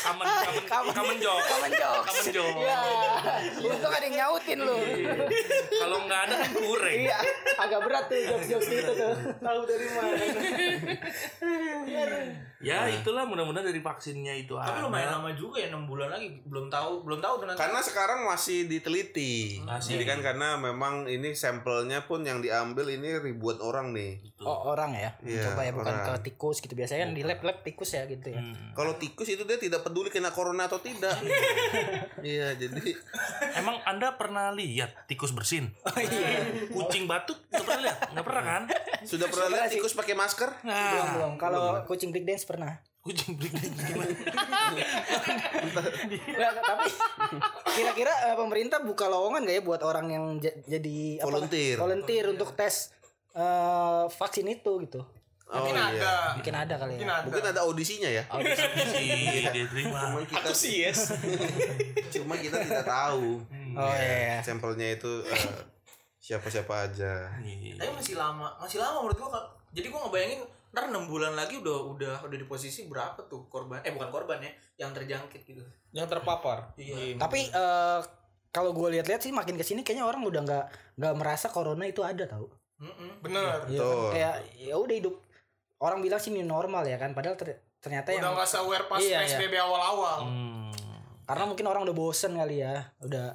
Kamen 0.00 0.24
kamen 0.24 0.64
Kamen- 0.64 0.94
kamen 0.94 1.16
jok. 1.18 1.40
Kamen 1.42 1.70
jokes. 1.70 2.06
Kamen 2.06 2.24
jok. 2.32 2.54
Iya. 2.56 2.78
Untung 3.62 3.92
ada 3.92 4.00
yang 4.02 4.16
nyautin 4.16 4.58
lu. 4.58 4.76
Kalau 5.76 5.98
nggak 6.04 6.20
ada 6.26 6.34
kan 6.38 6.50
kurang. 6.52 6.94
Iya, 6.96 7.18
agak 7.58 7.80
berat 7.84 8.04
tuh 8.06 8.16
jokes-jokes 8.18 8.68
gitu 8.70 8.92
tuh. 8.96 9.12
Tahu 9.38 9.60
dari 9.64 9.86
mana? 9.92 10.14
Ya 12.60 12.84
itulah 12.92 13.24
mudah-mudahan 13.24 13.64
dari 13.64 13.80
vaksinnya 13.80 14.36
itu 14.36 14.52
Tapi 14.52 14.68
ada. 14.76 14.84
lumayan 14.84 15.16
lama 15.16 15.32
juga 15.32 15.64
ya 15.64 15.72
6 15.72 15.88
bulan 15.88 16.12
lagi. 16.12 16.44
Belum 16.44 16.68
tahu, 16.68 17.08
belum 17.08 17.16
tahu 17.18 17.34
tuh 17.40 17.46
nanti. 17.48 17.56
Karena 17.56 17.80
sekarang 17.80 18.20
masih 18.24 18.68
diteliti. 18.68 19.64
Masih. 19.64 19.96
Jadi 19.96 20.04
kan 20.04 20.18
karena 20.20 20.60
memang 20.60 21.08
ini 21.08 21.32
sampelnya 21.32 22.04
pun 22.04 22.20
yang 22.20 22.44
diambil 22.50 22.90
ini 22.90 23.14
ribuan 23.22 23.62
orang 23.62 23.94
nih. 23.94 24.18
Oh, 24.42 24.74
orang 24.74 24.90
ya. 24.98 25.14
Iya, 25.22 25.54
Coba 25.54 25.62
ya 25.62 25.70
bukan 25.70 25.94
orang. 25.94 26.18
ke 26.18 26.34
tikus 26.34 26.58
gitu. 26.58 26.74
Biasanya 26.74 27.06
kan 27.06 27.12
di 27.14 27.22
lab-lab 27.22 27.62
tikus 27.62 27.94
ya 27.94 28.02
gitu 28.10 28.34
ya. 28.34 28.42
Hmm. 28.42 28.74
Kalau 28.74 28.98
tikus 28.98 29.30
itu 29.30 29.46
dia 29.46 29.54
tidak 29.54 29.86
peduli 29.86 30.10
kena 30.10 30.34
corona 30.34 30.66
atau 30.66 30.82
tidak. 30.82 31.14
iya, 32.26 32.58
jadi 32.58 32.98
Emang 33.54 33.78
anda 33.86 34.18
pernah 34.18 34.50
lihat 34.50 35.06
tikus 35.06 35.30
bersin? 35.30 35.70
Oh, 35.86 35.94
iya. 36.02 36.66
Kucing 36.74 37.06
batuk 37.06 37.38
nggak 37.54 37.62
pernah 37.62 37.80
lihat? 37.86 37.98
Nggak 38.18 38.26
pernah 38.26 38.42
kan? 38.42 38.62
sudah 39.06 39.26
pernah 39.30 39.48
lihat 39.54 39.70
tikus 39.70 39.94
pakai 39.94 40.18
masker? 40.18 40.50
Belum 40.66 41.06
belum. 41.14 41.32
Kalau 41.38 41.86
kucing 41.86 42.10
break 42.10 42.26
dance 42.26 42.42
pernah. 42.42 42.89
Kucing? 43.00 43.32
Nggak, 46.30 46.52
tapi 46.60 46.90
kira-kira 47.72 48.12
eh, 48.28 48.36
pemerintah 48.36 48.78
buka 48.80 49.08
lowongan 49.08 49.44
gak 49.44 49.56
ya 49.56 49.62
buat 49.62 49.80
orang 49.80 50.06
yang 50.08 50.24
ja- 50.36 50.56
jadi 50.66 51.20
apa? 51.20 51.26
Volunteer. 51.26 51.76
volunteer 51.76 52.24
untuk 52.28 52.52
tes 52.52 52.92
eh, 53.32 54.04
vaksin 54.06 54.46
itu 54.46 54.72
gitu. 54.84 55.00
Oh 55.50 55.66
Mungkin 55.66 55.74
iya. 55.74 55.90
ada. 55.90 56.12
Mungkin 56.38 56.54
ada 56.54 56.74
kali 56.78 56.90
Mungkin 56.94 57.08
ya. 57.08 57.14
ada. 57.16 57.26
Mungkin 57.26 57.44
ada 57.44 57.60
audisinya 57.64 58.06
ya. 58.06 58.22
Sih, 58.86 59.42
dia 59.50 59.64
terima. 59.66 59.98
Cuman 60.06 60.22
kita 60.22 60.46
Aku 60.46 60.54
sih 60.54 60.86
yes. 60.86 61.10
cuma 62.14 62.38
kita 62.38 62.62
tidak 62.62 62.86
tahu. 62.86 63.42
Oh 63.74 63.94
iya. 63.98 64.38
Sampelnya 64.46 64.94
itu 64.94 65.26
eh, 65.26 65.42
siapa-siapa 66.22 66.86
aja. 66.86 67.34
Iya. 67.42 67.82
Tapi 67.82 67.90
masih 67.98 68.14
lama, 68.14 68.54
masih 68.62 68.78
lama 68.78 69.02
menurut 69.02 69.18
gua. 69.18 69.30
Kak. 69.32 69.44
Jadi 69.74 69.86
gua 69.90 70.06
ngebayangin 70.06 70.40
ntar 70.70 70.86
6 70.86 71.10
bulan 71.10 71.34
lagi 71.34 71.58
udah 71.58 71.76
udah 71.90 72.14
udah 72.22 72.38
di 72.38 72.46
posisi 72.46 72.86
berapa 72.86 73.18
tuh 73.26 73.50
korban 73.50 73.82
eh 73.82 73.90
bukan 73.90 74.06
korban 74.08 74.38
ya 74.38 74.50
yang 74.78 74.94
terjangkit 74.94 75.42
gitu 75.42 75.62
Yang 75.90 76.06
terpapar. 76.14 76.70
Iya. 76.78 77.18
Tapi 77.18 77.50
eh, 77.50 78.00
kalau 78.50 78.70
gue 78.70 78.94
lihat-lihat 78.94 79.18
sih 79.20 79.34
makin 79.34 79.54
ke 79.54 79.62
sini 79.62 79.82
kayaknya 79.82 80.06
orang 80.06 80.22
udah 80.22 80.42
nggak 80.42 80.64
nggak 80.94 81.14
merasa 81.18 81.50
corona 81.50 81.82
itu 81.86 82.02
ada 82.02 82.22
tau. 82.26 82.46
Mm-mm. 82.78 83.18
Bener. 83.20 83.66
Iya 83.66 83.82
kan? 83.82 84.10
Kayak 84.14 84.34
ya 84.54 84.74
udah 84.78 84.96
hidup 84.96 85.14
orang 85.82 85.98
bilang 85.98 86.22
sih 86.22 86.30
new 86.30 86.46
normal 86.46 86.86
ya 86.86 86.96
kan. 86.96 87.10
Padahal 87.10 87.34
ter- 87.34 87.58
ternyata 87.82 88.14
yang 88.14 88.22
Udah 88.30 88.32
nggak 88.38 88.48
se-aware 88.48 88.86
pas 88.86 88.98
Iya, 89.02 89.26
iya. 89.26 89.38
PSBB 89.38 89.54
awal-awal. 89.58 90.18
Hmm. 90.26 90.70
karena 91.26 91.46
mungkin 91.46 91.66
orang 91.70 91.82
udah 91.86 91.94
bosen 91.94 92.34
kali 92.34 92.62
ya. 92.62 92.90
Udah 93.02 93.34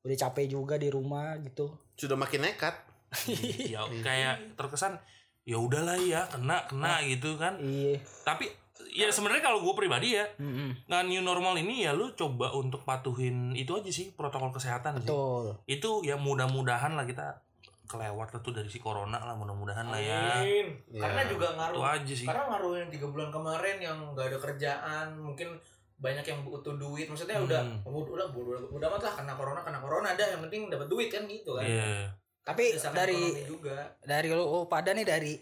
udah 0.00 0.16
capek 0.16 0.48
juga 0.48 0.76
di 0.76 0.88
rumah 0.88 1.36
gitu. 1.40 1.72
Sudah 1.96 2.16
makin 2.16 2.44
nekat. 2.44 2.76
ya 3.72 3.84
kayak 4.02 4.56
terkesan 4.58 4.98
ya 5.44 5.56
udahlah 5.56 5.96
ya 5.96 6.24
kena 6.26 6.64
kena 6.64 7.00
gitu 7.02 7.36
kan 7.36 7.56
Iya. 7.56 8.00
tapi 8.22 8.48
ya 8.88 9.06
sebenarnya 9.06 9.42
kalau 9.42 9.60
gue 9.60 9.74
pribadi 9.74 10.14
ya 10.14 10.24
Mm-mm. 10.36 10.86
nggak 10.86 11.02
new 11.04 11.20
normal 11.20 11.52
ini 11.54 11.82
ya 11.82 11.92
lu 11.92 12.08
coba 12.10 12.48
untuk 12.50 12.82
patuhin 12.82 13.52
itu 13.52 13.70
aja 13.70 13.90
sih 13.90 14.10
protokol 14.10 14.50
kesehatan 14.50 14.96
sih 14.96 15.06
Betul. 15.06 15.58
itu 15.66 15.90
ya 16.02 16.16
mudah-mudahan 16.16 16.92
lah 16.92 17.02
kita 17.02 17.44
kelewat 17.84 18.32
tuh 18.40 18.50
dari 18.50 18.64
si 18.66 18.80
corona 18.80 19.20
lah 19.20 19.36
mudah-mudahan 19.36 19.84
lah 19.84 20.00
ya. 20.00 20.40
Iya. 20.40 20.72
Karena 20.96 21.20
juga 21.28 21.52
ngaruh. 21.52 21.76
itu 21.76 21.82
aja 21.84 22.14
sih 22.16 22.24
Karena 22.24 22.48
ngaruhin 22.48 22.88
tiga 22.88 23.04
bulan 23.04 23.28
kemarin 23.28 23.76
yang 23.76 24.00
nggak 24.10 24.24
ada 24.24 24.38
kerjaan, 24.40 25.06
mungkin 25.14 25.52
banyak 25.94 26.24
yang 26.24 26.40
butuh 26.42 26.80
duit. 26.80 27.04
Maksudnya 27.04 27.36
Hmm. 27.36 27.44
udah 27.44 27.60
udah 27.84 28.24
udah 28.24 28.26
udah, 28.32 28.72
udah 28.72 28.86
amat 28.88 29.02
lah 29.04 29.14
kena 29.14 29.32
corona 29.36 29.60
kena 29.60 29.78
corona 29.78 30.16
dah 30.16 30.26
yang 30.26 30.40
penting 30.40 30.72
dapat 30.72 30.88
duit 30.88 31.12
kan 31.12 31.28
gitu 31.28 31.52
kan. 31.52 31.62
Iya. 31.62 32.08
Tapi 32.44 32.76
Desakan 32.76 32.92
dari 32.94 33.20
juga. 33.48 33.96
dari 34.00 34.28
lu 34.28 34.44
oh, 34.44 34.64
pada 34.64 34.92
nih 34.92 35.02
dari 35.02 35.32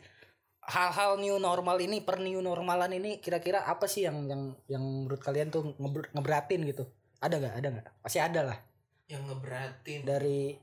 hal-hal 0.62 1.18
new 1.18 1.36
normal 1.36 1.74
ini 1.76 1.98
per 1.98 2.22
new 2.22 2.38
normalan 2.38 2.94
ini 2.94 3.18
kira-kira 3.18 3.66
apa 3.66 3.90
sih 3.90 4.06
yang 4.06 4.30
yang 4.30 4.42
yang 4.70 4.78
menurut 4.80 5.18
kalian 5.18 5.50
tuh 5.50 5.74
ngeber- 5.76 6.14
ngeberatin 6.14 6.62
gitu? 6.62 6.86
Ada 7.18 7.34
nggak? 7.36 7.54
Ada 7.58 7.68
nggak? 7.68 7.86
Pasti 8.00 8.18
ada 8.18 8.42
lah. 8.44 8.58
yang 9.06 9.28
ngeberatin. 9.28 10.06
Dari 10.06 10.56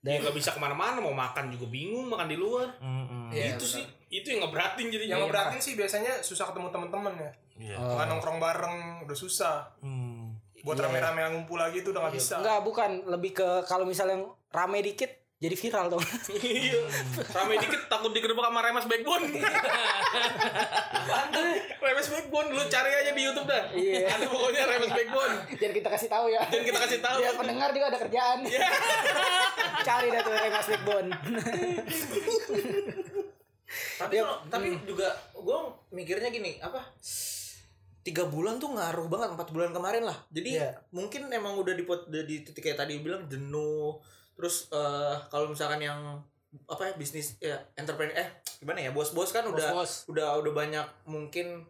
Ya 0.00 0.22
nggak 0.22 0.38
bisa 0.38 0.54
ke 0.54 0.62
mana-mana 0.62 1.02
mau 1.02 1.10
makan 1.10 1.50
juga 1.50 1.66
bingung 1.66 2.06
makan 2.06 2.30
di 2.30 2.38
luar. 2.38 2.78
Mm-mm. 2.78 3.34
Iya, 3.34 3.58
itu 3.58 3.66
sih 3.66 3.82
itu 4.06 4.30
yang 4.30 4.46
ngeberatin 4.46 4.86
jadi. 4.86 5.10
Yang 5.10 5.26
ngeberatin 5.26 5.58
sih 5.60 5.74
biasanya 5.74 6.22
susah 6.22 6.46
ketemu 6.46 6.70
teman-teman 6.70 7.10
ya. 7.18 7.30
Iya. 7.58 7.76
Oh. 7.76 7.98
Nggak 7.98 8.06
nongkrong 8.06 8.38
bareng 8.38 8.76
udah 9.02 9.16
susah. 9.18 9.66
Hmm. 9.82 10.38
Buat 10.62 10.78
Iya. 10.78 10.84
rame-rame 10.88 11.20
ngumpul 11.34 11.58
lagi 11.58 11.82
itu 11.82 11.90
udah 11.90 12.06
nggak 12.06 12.14
bisa. 12.14 12.38
enggak 12.38 12.62
bukan 12.62 12.90
lebih 13.10 13.34
ke 13.34 13.48
kalau 13.66 13.82
misalnya 13.82 14.14
yang 14.14 14.30
rame 14.54 14.78
dikit 14.80 15.10
jadi 15.36 15.52
viral 15.52 15.86
dong. 15.88 16.00
Iya. 16.32 16.80
Rame 17.28 17.60
dikit 17.60 17.82
takut 17.86 18.08
digerebek 18.08 18.40
sama 18.40 18.60
Remas 18.60 18.88
Backbone. 18.88 19.24
Remas 21.78 22.08
Backbone 22.08 22.48
lu 22.50 22.62
cari 22.66 22.90
aja 22.90 23.12
di 23.12 23.22
YouTube 23.22 23.44
dah. 23.44 23.68
Iya. 23.70 24.16
Ada 24.16 24.24
pokoknya 24.26 24.62
Remas 24.64 24.92
Backbone. 24.92 25.34
Jangan 25.54 25.74
kita 25.74 25.88
kasih 25.92 26.08
tahu 26.08 26.26
ya. 26.28 26.40
Dan 26.48 26.62
kita 26.64 26.78
kasih 26.80 26.98
tahu. 27.00 27.18
Biar 27.20 27.36
pendengar 27.36 27.68
juga 27.70 27.86
ada 27.88 27.98
kerjaan. 28.00 28.38
Cari 29.88 30.06
dah 30.08 30.20
tuh 30.20 30.32
Remas 30.32 30.66
Backbone. 30.66 31.08
Tapi 33.96 34.14
kalau- 34.16 34.40
tapi 34.48 34.68
juga 34.84 35.08
gue 35.34 35.58
mikirnya 35.92 36.30
gini 36.30 36.56
apa 36.62 36.80
tiga 38.00 38.22
bulan 38.24 38.56
tuh 38.56 38.70
ngaruh 38.70 39.10
banget 39.10 39.34
empat 39.34 39.50
bulan 39.50 39.74
kemarin 39.74 40.06
lah 40.06 40.14
jadi 40.30 40.50
Iya. 40.62 40.70
mungkin 40.94 41.26
emang 41.26 41.58
udah 41.58 41.74
di 41.74 41.82
di 42.22 42.36
titik 42.46 42.62
kayak 42.62 42.78
tadi 42.78 43.02
bilang 43.02 43.26
jenuh 43.26 43.98
terus 44.36 44.68
eh, 44.68 45.14
kalau 45.26 45.48
misalkan 45.48 45.80
yang 45.80 46.20
apa 46.64 46.82
ya 46.82 46.92
bisnis 46.94 47.36
ya 47.36 47.56
entrepreneur 47.74 48.14
eh 48.14 48.28
gimana 48.56 48.78
ya 48.78 48.90
bos-bos 48.90 49.28
kan 49.28 49.44
udah 49.44 49.72
Bos-bos. 49.72 50.08
udah 50.08 50.38
udah 50.38 50.52
banyak 50.54 50.86
mungkin 51.04 51.64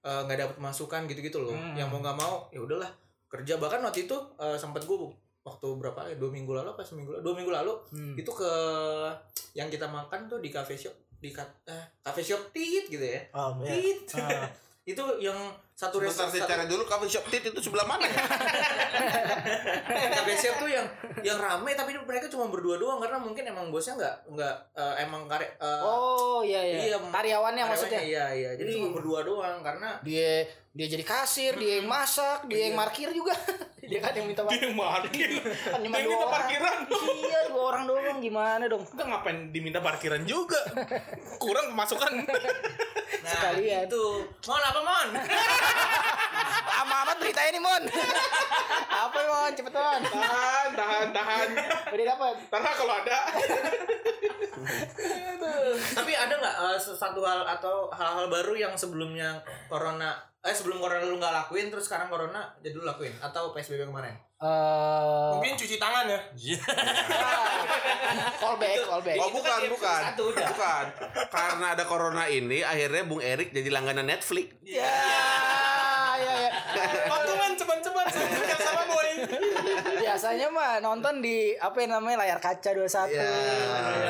eh, 0.00 0.20
nggak 0.22 0.38
dapat 0.40 0.56
masukan 0.58 1.04
gitu-gitu 1.04 1.38
loh 1.40 1.52
Hmm. 1.52 1.74
yang 1.74 1.86
mau 1.86 1.98
nggak 1.98 2.14
mau 2.14 2.46
ya 2.48 2.58
udahlah 2.58 2.90
kerja 3.26 3.58
bahkan 3.58 3.78
waktu 3.80 4.04
itu 4.04 4.16
eh, 4.36 4.54
sempat 4.54 4.82
gue 4.82 4.96
waktu 5.42 5.66
berapa 5.76 6.00
ya 6.06 6.16
dua 6.16 6.30
minggu 6.30 6.50
lalu 6.50 6.70
apa 6.70 6.80
seminggu 6.80 7.12
lalu 7.12 7.22
dua 7.22 7.34
minggu 7.34 7.52
lalu 7.52 7.72
Hmm. 7.90 8.14
itu 8.14 8.30
ke 8.30 8.50
yang 9.52 9.68
kita 9.68 9.86
makan 9.86 10.26
tuh 10.26 10.38
di 10.38 10.48
cafe 10.48 10.74
shop 10.74 10.94
di 11.14 11.30
eh, 11.30 11.84
cafe 12.00 12.20
shop 12.20 12.50
tit 12.50 12.86
gitu 12.86 13.02
ya 13.02 13.20
iya. 13.22 13.70
tit 13.70 14.00
Ah. 14.14 14.48
itu 14.84 15.00
yang 15.16 15.34
satu 15.72 15.96
restoran 15.96 16.28
saya 16.28 16.44
cari 16.44 16.68
dulu 16.68 16.84
coffee 16.84 17.08
shop 17.08 17.24
tit 17.32 17.40
itu 17.40 17.56
sebelah 17.56 17.88
mana 17.88 18.04
ya? 18.04 18.20
cafe 20.12 20.32
chef 20.36 20.60
tuh 20.60 20.68
yang 20.68 20.84
yang 21.24 21.40
rame 21.40 21.72
tapi 21.72 21.96
mereka 21.96 22.28
cuma 22.28 22.52
berdua 22.52 22.76
doang 22.76 23.00
karena 23.00 23.16
mungkin 23.16 23.48
emang 23.48 23.72
bosnya 23.72 23.96
nggak 23.96 24.14
nggak 24.28 24.54
eh, 24.76 24.94
emang 25.02 25.24
kare 25.24 25.56
eh, 25.56 25.80
Oh 25.80 26.44
iya 26.44 26.60
iya. 26.60 26.78
iya, 26.92 26.98
Karyawannya 27.00 27.64
maksudnya. 27.64 27.96
iya 27.96 28.26
iya 28.30 28.50
jadi 28.54 28.68
Jadi- 28.68 28.76
cuma 28.76 28.92
berdua 28.92 29.24
doang 29.24 29.64
karena 29.64 29.96
Dia 30.04 30.44
dia 30.74 30.90
jadi 30.90 31.06
kasir, 31.06 31.54
dia 31.54 31.78
yang 31.78 31.86
masak, 31.86 32.50
dia 32.50 32.66
yang 32.66 32.74
parkir 32.74 33.06
juga. 33.14 33.30
dia 33.86 34.02
kan 34.02 34.10
yang 34.10 34.26
minta 34.26 34.42
Dia 34.42 34.58
yang 34.58 34.74
parkir. 34.74 35.30
Kan 35.38 35.78
cuma 35.78 35.96
Dia 35.96 36.02
minta 36.02 36.18
orang. 36.18 36.34
parkiran. 36.34 36.76
Iya, 37.14 37.40
dua 37.46 37.62
orang 37.62 37.82
doang 37.86 38.18
gimana 38.18 38.64
dong? 38.66 38.82
Kita 38.82 39.06
ngapain 39.06 39.54
diminta 39.54 39.78
parkiran 39.78 40.26
juga? 40.26 40.58
Kurang 41.38 41.70
pemasukan. 41.70 42.10
nah 43.22 43.30
Sekalian. 43.30 43.86
itu 43.86 44.04
mon 44.48 44.62
apa 44.64 44.80
mon 44.82 45.08
Lama 46.74 47.00
amat 47.06 47.16
beritanya 47.16 47.50
nih, 47.54 47.62
Mon. 47.64 47.82
Apa, 48.92 49.18
Mon? 49.24 49.52
Cepet, 49.56 49.72
Mon. 49.72 50.00
Tahan, 50.04 50.68
tahan, 50.76 51.08
tahan. 51.16 51.48
Udah 51.96 52.06
dapat. 52.12 52.34
Karena 52.50 52.70
kalau 52.76 52.94
ada 52.98 53.18
tapi 55.94 56.12
ada 56.14 56.34
nggak 56.38 56.56
eh, 56.74 56.78
satu 56.78 57.20
hal 57.26 57.42
atau 57.44 57.90
hal-hal 57.90 58.26
baru 58.30 58.54
yang 58.54 58.74
sebelumnya 58.78 59.42
corona 59.66 60.14
eh 60.44 60.52
sebelum 60.52 60.76
corona 60.76 61.00
lu 61.00 61.16
nggak 61.16 61.32
lakuin 61.32 61.72
terus 61.72 61.88
sekarang 61.88 62.12
corona 62.12 62.52
jadi 62.60 62.76
lu 62.76 62.84
lakuin 62.84 63.16
atau 63.18 63.50
psbb 63.50 63.88
kemarin 63.88 64.12
Eh, 64.44 65.30
Mungkin 65.32 65.56
cuci 65.56 65.80
tangan 65.80 66.04
ya. 66.04 66.20
callback, 68.42 68.76
callback. 68.84 69.16
Oh 69.16 69.32
bukan, 69.32 69.56
kan 69.56 69.70
bukan. 69.72 70.00
satu 70.12 70.22
udah. 70.36 70.48
Bukan. 70.52 70.84
Karena 71.32 71.66
ada 71.72 71.84
corona 71.88 72.28
ini 72.28 72.60
akhirnya 72.60 73.08
Bung 73.08 73.24
Erik 73.24 73.56
jadi 73.56 73.72
langganan 73.72 74.04
Netflix. 74.04 74.52
Ya, 74.60 74.84
ya, 76.20 76.32
ya. 76.44 76.50
Patungan 77.08 77.56
ceban-ceban 77.56 78.06
saya 78.12 78.56
sama 78.60 78.84
boy. 78.84 79.10
Biasanya 80.04 80.46
mah 80.52 80.84
nonton 80.84 81.24
di 81.24 81.56
apa 81.56 81.80
yang 81.80 81.96
namanya 81.96 82.28
layar 82.28 82.38
kaca 82.42 82.76
21. 82.76 83.16
Ya. 83.16 83.24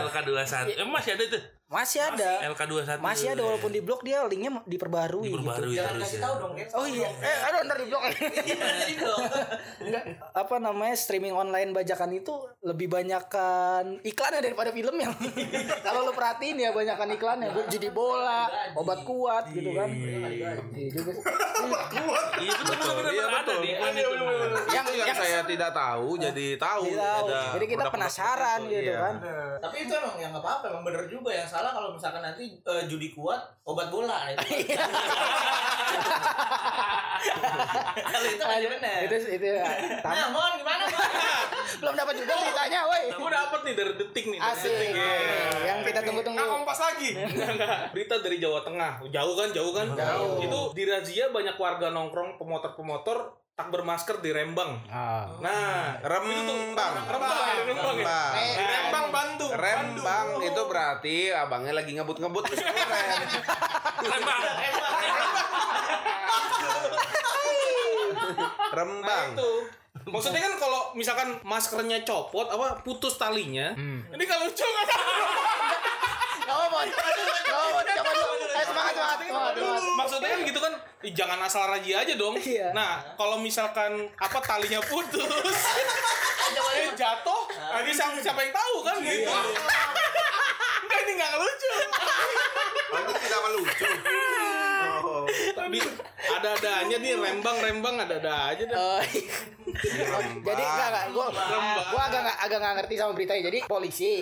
LK21. 0.02 0.74
Eh, 0.74 0.88
masih 0.88 1.14
ada 1.14 1.24
tuh. 1.30 1.42
Masih 1.64 2.00
ada. 2.04 2.44
LK21. 2.52 3.00
Masih 3.00 3.26
ada 3.32 3.40
walaupun 3.40 3.72
di 3.72 3.80
blog 3.80 4.04
dia 4.04 4.20
linknya 4.28 4.60
diperbarui. 4.68 5.32
diperbarui 5.32 5.72
jangan 5.72 5.96
terus 5.96 6.04
kasih 6.04 6.20
ya. 6.20 6.24
tahu 6.28 6.34
dong. 6.36 6.52
Oh 6.76 6.86
iya, 6.86 7.08
eh 7.08 7.36
aduh 7.48 7.60
ntar 7.64 7.76
di 7.80 7.86
blog 7.88 8.02
jadi 8.04 8.94
dong 9.00 9.24
Enggak, 9.80 10.04
apa 10.36 10.56
namanya 10.60 10.94
streaming 10.94 11.32
online 11.32 11.72
bajakan 11.72 12.10
itu 12.12 12.32
lebih 12.60 12.92
banyakkan 12.92 13.96
iklannya 14.04 14.40
daripada 14.44 14.70
film 14.76 14.96
yang 15.00 15.12
kalau 15.86 16.04
lu 16.04 16.12
perhatiin 16.12 16.60
ya 16.60 16.70
banyakkan 16.76 17.08
iklannya 17.16 17.48
jadi 17.72 17.88
bola 17.90 18.44
obat 18.76 19.00
kuat 19.08 19.48
gitu 19.50 19.72
kan 19.72 19.88
iya 19.88 20.60
juga. 20.92 21.12
Iya 23.14 23.26
betul. 23.30 23.60
Iya, 23.64 23.88
yang 24.68 24.86
yang 24.92 25.16
saya 25.16 25.40
tidak 25.48 25.70
tahu 25.72 26.20
jadi 26.20 26.46
tahu. 26.60 26.84
Jadi 27.56 27.66
kita 27.66 27.88
penasaran 27.88 28.68
gitu 28.68 28.92
iya. 28.92 29.00
kan 29.00 29.14
tapi 29.64 29.88
itu 29.88 29.92
emang 29.96 30.20
yang 30.20 30.30
nggak 30.36 30.44
apa-apa 30.44 30.64
emang 30.76 30.84
bener 30.84 31.08
juga 31.08 31.32
yang 31.32 31.48
salah 31.48 31.63
kalau 31.72 31.94
misalkan 31.94 32.20
nanti 32.20 32.58
eh, 32.58 32.82
judi 32.84 33.14
kuat 33.14 33.40
obat 33.64 33.88
bola 33.88 34.28
itu 34.34 34.44
kalau 37.94 38.26
itu 38.28 38.44
aja 38.44 38.66
bener 38.68 38.98
itu 39.08 39.16
itu 39.40 39.46
ya. 39.46 39.64
nah 40.04 40.28
mon 40.28 40.52
gimana 40.60 40.84
mon 40.90 41.08
belum 41.80 41.94
dapat 41.96 42.14
juga 42.20 42.32
ceritanya 42.36 42.80
woi 42.84 43.02
Gue 43.14 43.30
dapet 43.30 43.60
nih 43.64 43.74
dari 43.78 43.92
detik 43.96 44.24
nih. 44.26 44.38
dari 44.42 44.50
asik 44.52 44.72
detik. 44.74 44.90
Nih, 44.94 45.20
yang 45.64 45.78
kita 45.80 46.00
Nah, 46.04 46.06
tunggu-tunggu 46.12 46.44
kompas 46.44 46.78
lagi. 46.82 47.10
Berita 47.94 48.14
dari 48.20 48.36
Jawa 48.36 48.60
Tengah. 48.60 48.92
Jauh 49.08 49.34
kan, 49.38 49.48
jauh 49.54 49.72
kan? 49.72 49.86
Jauh. 49.96 50.36
Itu 50.42 50.58
di 50.76 50.84
razia 50.84 51.32
banyak 51.32 51.56
warga 51.56 51.88
nongkrong 51.88 52.36
pemotor-pemotor 52.36 53.32
tak 53.54 53.70
bermasker 53.70 54.18
di 54.18 54.34
Rembang. 54.34 54.82
ah. 54.90 55.30
Nah, 55.38 55.94
Rembang. 56.02 56.66
Rembang, 56.74 56.94
Rembang 57.06 57.38
ya? 57.54 57.62
Rembang. 57.86 58.32
Rembang 58.58 59.06
bantu. 59.14 59.46
Rembang 59.54 60.28
itu 60.42 60.60
berarti 60.66 61.16
abangnya 61.30 61.78
lagi 61.78 61.94
ngebut-ngebut 61.94 62.42
terus 62.50 62.66
keren. 62.66 63.20
Rembang. 64.02 64.42
Rembang. 68.74 69.26
Itu. 69.38 69.50
Maksudnya 70.04 70.40
kan 70.42 70.54
kalau 70.58 70.90
misalkan 70.98 71.38
maskernya 71.46 72.02
copot 72.02 72.50
apa 72.50 72.82
putus 72.82 73.14
talinya. 73.14 73.70
Ini 73.78 74.24
kalau 74.26 74.50
lucu 74.50 74.66
nggak 74.66 74.86
Gak 76.44 76.52
apa-apa. 76.58 76.78
Gak 76.90 77.58
Maksudnya 79.94 80.28
kan 80.34 80.40
gitu 80.44 80.60
kan 80.60 80.72
jangan 81.12 81.38
asal 81.44 81.62
razia 81.68 82.02
aja 82.04 82.14
dong. 82.16 82.34
Iya. 82.38 82.72
Nah, 82.72 83.00
kalau 83.16 83.36
misalkan 83.40 84.08
apa 84.16 84.38
talinya 84.40 84.80
putus, 84.84 85.24
eh, 86.74 86.90
jatuh, 86.96 87.42
nah, 87.52 87.80
ini 87.84 87.92
siapa, 87.92 88.18
siapa 88.20 88.40
yang 88.44 88.52
tahu 88.54 88.76
kan 88.84 88.96
gitu. 89.04 89.30
Enggak 90.84 90.98
ini 91.04 91.12
nggak 91.16 91.32
lucu. 91.40 91.72
Itu 92.94 93.12
tidak 93.20 93.40
lucu. 93.52 93.88
Oh. 95.04 95.24
Tapi 95.28 95.78
ada-ada 96.24 96.70
aja 96.84 96.96
nih 96.96 97.12
rembang-rembang 97.16 97.96
ada-ada 98.04 98.32
aja 98.52 98.62
deh. 98.64 98.76
Oh, 98.76 99.00
iya. 99.02 99.36
Jadi 100.44 100.62
enggak 100.62 100.88
enggak 100.92 101.06
gua 101.12 101.26
Rembang. 101.28 101.86
gua 101.90 102.02
agak 102.08 102.20
enggak 102.24 102.36
agak 102.40 102.58
enggak 102.62 102.74
ngerti 102.80 102.94
sama 102.96 103.12
beritanya. 103.12 103.42
Jadi 103.50 103.58
polisi 103.66 104.12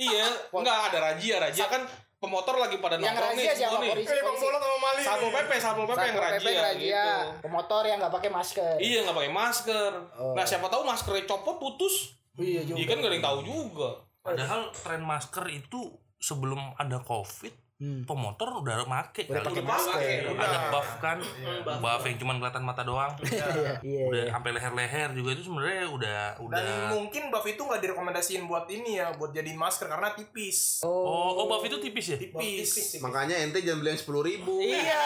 Iya, 0.00 0.26
enggak 0.56 0.78
ada 0.88 0.98
razia, 1.12 1.36
razia 1.36 1.66
kan 1.68 1.84
pemotor 2.20 2.54
lagi 2.60 2.76
pada 2.78 3.00
yang 3.00 3.16
nongkrong 3.16 3.32
nih 3.34 3.46
razia 3.48 3.54
siapa 3.56 3.72
semua 3.72 3.82
nih. 3.82 3.90
polisi? 3.96 4.16
Bang. 4.20 4.36
Bolot 4.36 4.60
sama 4.60 4.76
Mali. 4.76 5.00
Satpol 5.00 5.30
PP, 5.32 5.50
Satpol 5.56 5.86
PP 5.88 6.00
yang 6.04 6.18
razia, 6.20 6.60
razia. 6.60 6.76
gitu. 6.76 7.08
Pemotor 7.48 7.82
yang 7.88 7.98
enggak 7.98 8.14
pakai 8.14 8.30
masker. 8.30 8.74
Iya 8.76 8.98
nggak 9.08 9.16
pakai 9.16 9.32
masker. 9.32 9.92
Oh. 10.20 10.34
Nah 10.36 10.44
siapa 10.44 10.66
tahu 10.68 10.82
maskernya 10.84 11.24
copot 11.24 11.56
putus. 11.56 11.94
Iya 12.36 12.60
Iya 12.68 12.84
kan 12.86 12.96
nggak 13.00 13.10
ada 13.10 13.16
yang 13.16 13.26
tahu 13.26 13.40
juga. 13.42 13.88
Padahal 14.20 14.60
tren 14.76 15.02
masker 15.02 15.44
itu 15.48 15.80
sebelum 16.20 16.76
ada 16.76 17.00
covid 17.00 17.56
Hmm. 17.80 18.04
pemotor 18.04 18.60
udah 18.60 18.84
make 18.84 19.24
Udah 19.24 19.40
pakai 19.40 19.64
masker. 19.64 20.28
ada 20.30 20.68
buff 20.68 21.00
kan 21.00 21.16
buff 21.64 22.02
yang 22.02 22.16
cuma 22.16 22.36
kelihatan 22.36 22.60
mata 22.60 22.84
doang 22.84 23.16
Iya. 23.80 24.04
udah 24.04 24.22
sampai 24.30 24.50
leher-leher 24.52 25.08
juga 25.10 25.32
itu 25.32 25.42
sebenarnya 25.42 25.88
udah 25.88 26.20
udah 26.38 26.60
Dan 26.60 26.66
mungkin 26.92 27.22
buff 27.26 27.42
itu 27.42 27.56
nggak 27.58 27.80
direkomendasiin 27.80 28.44
buat 28.44 28.68
ini 28.68 29.00
ya, 29.00 29.16
buat 29.16 29.32
jadiin 29.32 29.56
masker 29.56 29.88
karena 29.88 30.12
tipis. 30.12 30.84
oh 30.84 31.32
oh 31.34 31.46
buff 31.46 31.64
itu 31.64 31.80
tipis 31.80 32.06
ya 32.06 32.18
Tipis. 32.20 33.00
Makanya 33.00 33.40
ente 33.40 33.58
jangan 33.58 33.80
beli 33.80 33.90
yang 33.90 33.98
sepuluh 33.98 34.22
ribu. 34.22 34.60
Iya. 34.60 35.04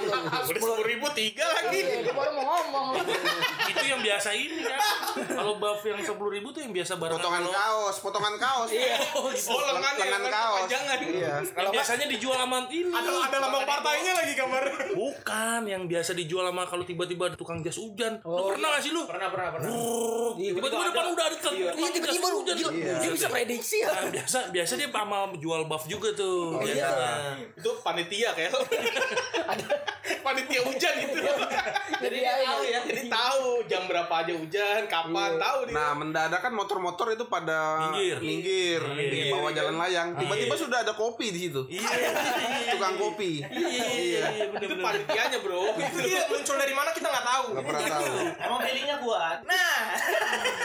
Udah 0.00 0.18
sepuluh 0.48 0.80
ribu 0.80 1.04
tiga 1.12 1.44
lagi. 1.44 1.78
Iya, 1.78 2.00
dia 2.02 2.14
baru 2.14 2.32
mau 2.32 2.44
ngomong. 2.48 2.86
itu 3.72 3.84
yang 3.86 4.00
biasa 4.00 4.30
ini 4.30 4.60
kan 4.60 4.80
kalau 5.32 5.56
buff 5.56 5.80
yang 5.82 5.98
sepuluh 5.98 6.30
ribu 6.30 6.48
tuh 6.48 6.60
yang 6.60 6.72
biasa 6.72 6.94
barang 6.94 7.16
Potongan 7.16 7.44
kaos, 7.46 7.96
potongan 7.98 8.34
kaos. 8.36 8.68
Iya. 8.68 8.96
Oh 9.14 9.28
lengan 9.30 9.92
ya, 9.94 10.02
Lengan 10.02 10.20
lengan 10.20 10.22
kaos. 10.30 10.66
jangan. 10.66 10.96
Iya. 10.98 11.34
yang 11.42 11.70
biasanya 11.70 12.06
dijual 12.06 12.36
sama 12.36 12.58
ini 12.66 12.88
Ada 12.88 13.10
ada 13.22 13.36
lambang 13.38 13.64
partainya 13.64 14.12
lagi 14.14 14.32
gambar. 14.34 14.62
bukan 14.92 15.60
yang 15.64 15.82
biasa 15.84 16.10
dijual 16.12 16.44
sama 16.44 16.62
kalau 16.64 16.82
tiba-tiba 16.82 17.22
ada 17.24 17.36
tukang 17.36 17.60
jas 17.60 17.76
hujan 17.76 18.18
lu 18.18 18.28
Oh, 18.28 18.50
pernah 18.50 18.68
gak 18.70 18.82
sih 18.82 18.90
lu 18.90 19.02
pernah 19.04 19.28
pernah 19.28 19.48
pernah 19.50 19.68
Brrrr, 19.68 20.30
tiba-tiba 20.36 20.84
depan 20.86 21.04
udah 21.08 21.24
ada 21.24 21.36
tukang 21.36 21.54
Iya, 21.54 21.70
jas 21.70 21.90
tiba-tiba 21.92 22.26
lu 22.26 22.36
hujan 22.38 22.56
dia 22.74 23.10
bisa 23.10 23.26
prediksi 23.28 23.76
ya. 23.78 23.88
Nah, 23.88 24.10
biasa 24.10 24.38
biasa 24.50 24.72
dia 24.74 24.88
sama 24.88 25.18
jual 25.36 25.62
buff 25.64 25.84
juga 25.86 26.08
tuh 26.12 26.54
Oh, 26.54 26.62
iya. 26.62 26.74
biasa. 26.84 27.06
Itu 27.54 27.70
panitia 27.80 28.28
kayak. 28.32 28.52
panitia 30.22 30.60
hujan 30.62 30.94
itu. 31.00 31.18
Jadi 31.92 32.16
dia 32.16 32.34
tahu 32.40 32.60
ya 32.64 32.78
Jadi 32.82 33.02
tahu 33.06 33.46
jam 33.64 33.82
berapa 33.84 34.14
aja 34.16 34.32
hujan, 34.32 34.80
kapan 34.86 35.36
tahu 35.36 35.58
dia. 35.66 35.74
Nah, 35.74 35.90
mendadak 35.92 36.40
kan 36.40 36.50
motor-motor 36.50 37.10
itu 37.10 37.24
pada 37.26 37.58
Minggir. 37.84 38.16
minggir 38.18 38.80
di 38.88 39.28
bawah 39.28 39.50
jalan 39.50 39.76
layang. 39.76 40.08
Tiba-tiba 40.14 40.50
Iya. 40.50 40.62
sudah 40.62 40.78
ada 40.80 40.92
kopi 40.92 41.26
di 41.28 41.40
situ. 41.40 41.62
iya 41.68 41.86
Tukang 42.72 42.96
kopi. 42.96 43.42
iya 43.44 43.86
iya 43.92 44.24
itu 44.52 44.74
panitianya 44.74 45.38
bro. 45.38 45.74
Itu 45.82 45.98
dia 46.00 46.22
muncul 46.26 46.56
dari 46.56 46.72
mana 46.72 46.90
kita 46.90 47.06
nggak 47.06 47.26
tahu. 47.28 47.44
Gak 47.52 47.64
pernah 47.64 47.82
tahu. 47.88 48.06
emang 48.38 48.60
feelingnya 48.60 48.96
kuat 48.98 49.38
nah 49.42 49.74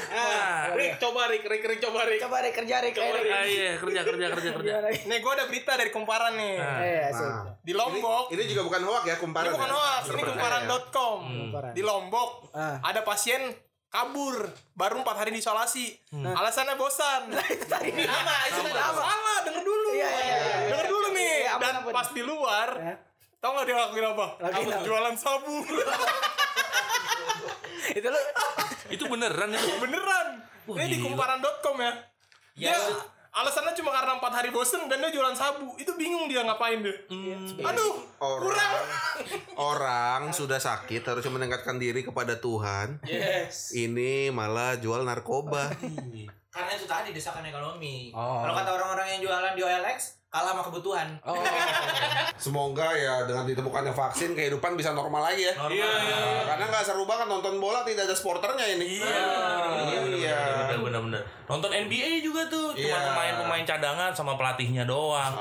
Nah, 0.08 0.74
Rick 0.74 0.98
coba 0.98 1.28
Rick, 1.28 1.44
Rick, 1.44 1.64
Rick 1.64 1.80
coba 1.80 2.00
Rick. 2.04 2.20
coba 2.20 2.42
deh 2.42 2.52
kerja 2.52 2.76
deh. 2.80 2.92
Ah, 2.94 3.44
iya 3.44 3.78
kerja 3.78 4.02
kerja 4.04 4.26
kerja 4.32 4.50
kerja 4.54 4.72
Nih 5.06 5.18
gue 5.20 5.32
ada 5.32 5.46
berita 5.46 5.72
dari 5.74 5.90
kumparan 5.90 6.34
nih. 6.34 6.56
Eh. 6.58 7.10
Nah, 7.12 7.54
Di 7.60 7.72
Lombok. 7.72 8.32
ini 8.32 8.44
juga 8.46 8.62
bukan 8.64 8.82
hoak 8.82 9.04
ya, 9.06 9.16
kumparan. 9.18 9.47
Ini 9.48 9.54
bukan 9.54 9.66
ya? 9.66 9.74
hoax, 9.74 10.04
ini 10.10 10.22
kumparan.com. 10.24 11.20
Kumparan. 11.24 11.72
Di 11.72 11.82
Lombok 11.82 12.30
Ah. 12.52 12.78
ada 12.82 13.02
pasien 13.02 13.42
kabur 13.88 14.36
baru 14.74 15.00
empat 15.00 15.16
hari 15.18 15.32
di 15.32 15.40
isolasi. 15.40 15.96
Alasannya 16.12 16.76
bosan. 16.76 17.32
apa 17.32 17.88
itu 17.88 18.60
apa 18.68 18.92
Salah, 18.94 19.38
denger 19.42 19.64
dulu. 19.64 19.90
Iya, 19.90 20.04
iya, 20.04 20.20
iya, 20.20 20.36
iya. 20.36 20.56
Denger 20.70 20.88
dulu 20.88 21.08
nih. 21.10 21.36
Iya, 21.40 21.52
Dan 21.58 21.74
apa, 21.78 21.90
pas 21.90 22.08
di 22.10 22.22
luar, 22.22 22.70
Ya. 22.76 22.96
tau 23.38 23.50
gak 23.54 23.66
dia 23.66 23.76
lakuin 23.78 24.06
apa? 24.06 24.28
Lakuin 24.40 24.68
apa? 24.70 24.84
Jualan 24.84 25.16
sabu. 25.16 25.58
Itu 27.90 28.04
lu 28.04 28.20
itu 28.88 29.04
beneran 29.06 29.50
itu 29.50 29.68
Beneran. 29.80 30.28
Ini 30.68 30.86
di 30.90 30.98
kumparan.com 31.00 31.76
ya. 31.78 31.94
Dia 32.54 32.76
alasannya 33.38 33.74
cuma 33.78 33.94
karena 33.94 34.18
empat 34.18 34.34
hari 34.34 34.50
bosen 34.50 34.90
dan 34.90 34.98
dia 34.98 35.14
jualan 35.14 35.38
sabu. 35.38 35.78
Itu 35.78 35.94
bingung 35.94 36.26
dia 36.26 36.42
ngapain 36.42 36.82
deh. 36.82 36.98
Aduh, 37.62 37.94
Orang 38.18 38.74
orang 39.78 40.22
sudah 40.34 40.58
sakit 40.58 41.06
harus 41.06 41.26
meningkatkan 41.30 41.78
diri 41.78 42.02
kepada 42.02 42.42
Tuhan. 42.42 43.02
Yes. 43.06 43.74
Ini 43.78 44.34
malah 44.34 44.82
jual 44.82 45.06
narkoba. 45.06 45.70
Karena 46.50 46.72
itu 46.74 46.90
tadi 46.90 47.14
desakan 47.14 47.46
ekonomi. 47.46 48.10
Oh. 48.18 48.42
Kalau 48.42 48.54
kata 48.58 48.70
orang-orang 48.74 49.08
yang 49.18 49.22
jualan 49.30 49.54
di 49.54 49.62
OLX, 49.62 50.26
kalah 50.28 50.52
sama 50.52 50.64
kebutuhan. 50.64 51.08
Oh. 51.24 51.34
Semoga 52.38 52.92
ya 52.92 53.24
dengan 53.24 53.48
ditemukannya 53.48 53.90
vaksin 53.90 54.36
kehidupan 54.36 54.76
bisa 54.76 54.92
normal 54.92 55.24
lagi 55.24 55.48
ya. 55.48 55.54
Iya, 55.68 55.88
Nah, 55.88 56.44
Karena 56.46 56.66
nggak 56.70 56.84
seru 56.84 57.04
banget 57.04 57.26
nonton 57.26 57.58
bola 57.58 57.82
tidak 57.82 58.06
ada 58.06 58.14
sporternya 58.14 58.76
ini. 58.76 59.00
Iya. 59.00 60.04
Iya. 60.06 60.40
Bener 60.78 61.02
bener. 61.02 61.22
Nonton 61.48 61.72
NBA 61.72 62.20
juga 62.20 62.44
tuh, 62.46 62.76
cuma 62.76 62.92
Iya. 62.92 63.08
pemain-pemain 63.08 63.64
cadangan 63.64 64.12
sama 64.12 64.36
pelatihnya 64.36 64.84
doang. 64.84 65.32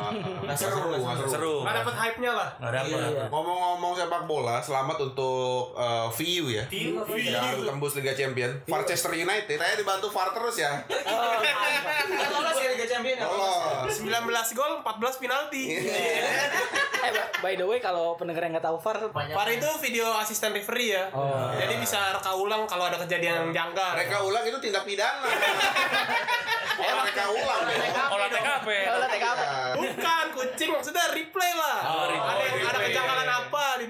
Nggak 0.46 0.54
seru, 0.54 0.94
nggak 0.94 1.18
seru. 1.18 1.30
Seru. 1.34 1.54
nggak 1.66 1.82
dapet 1.82 1.94
hype-nya 1.96 2.32
lah. 2.32 2.48
Nggak 2.62 2.72
dapet. 2.78 3.26
Ngomong-ngomong 3.26 3.92
sepak 3.92 4.22
bola, 4.24 4.62
selamat 4.62 4.96
untuk 5.04 5.74
uh, 5.74 6.06
VU 6.08 6.46
ya. 6.48 6.62
Yang 7.10 7.66
tembus 7.66 7.98
Liga 7.98 8.14
Champion. 8.14 8.54
Manchester 8.70 9.12
United. 9.12 9.58
Saya 9.58 9.74
dibantu 9.74 10.06
VAR 10.08 10.30
terus 10.30 10.56
ya. 10.56 10.70
Kan 10.86 12.28
lolos 12.32 12.56
ya 12.56 12.68
Liga 12.70 12.86
Champion 12.86 13.16
ya. 13.18 13.26
Lolos. 13.26 13.98
19 13.98 14.54
gol, 14.54 14.74
14 14.82 15.22
penalti. 15.22 15.64
Eh, 15.76 17.12
by 17.38 17.54
the 17.54 17.66
way 17.66 17.78
kalau 17.78 18.18
pendengar 18.18 18.42
yang 18.42 18.56
nggak 18.58 18.66
tahu 18.66 18.80
VAR 18.82 18.98
VAR 19.12 19.48
itu 19.52 19.68
video 19.78 20.10
asisten 20.18 20.50
referee 20.50 20.96
ya. 20.96 21.08
Jadi 21.54 21.74
bisa 21.78 22.16
reka 22.16 22.32
ulang 22.34 22.66
kalau 22.66 22.88
ada 22.88 22.98
kejadian 23.04 23.48
yang 23.52 23.70
janggal. 23.70 23.92
Mereka 23.94 24.16
ulang 24.24 24.44
itu 24.44 24.58
tindak 24.58 24.82
pidana. 24.82 25.26
Oh, 26.76 26.92
mereka 26.92 27.24
ulang 27.32 27.62
ya. 27.72 28.04
Olah 28.12 28.28
TKP. 28.28 28.68
Olah 28.84 29.08
TKP. 29.08 29.40
Bukan 29.80 30.24
kucing, 30.36 30.70
maksudnya 30.76 31.08
replay 31.08 31.52
lah. 31.56 31.78
Oh, 31.88 32.04
replay. 32.04 32.68
Ada 32.68 32.68
ada 32.68 32.78
kejanggalan 32.84 33.28
apa 33.32 33.64
di 33.80 33.85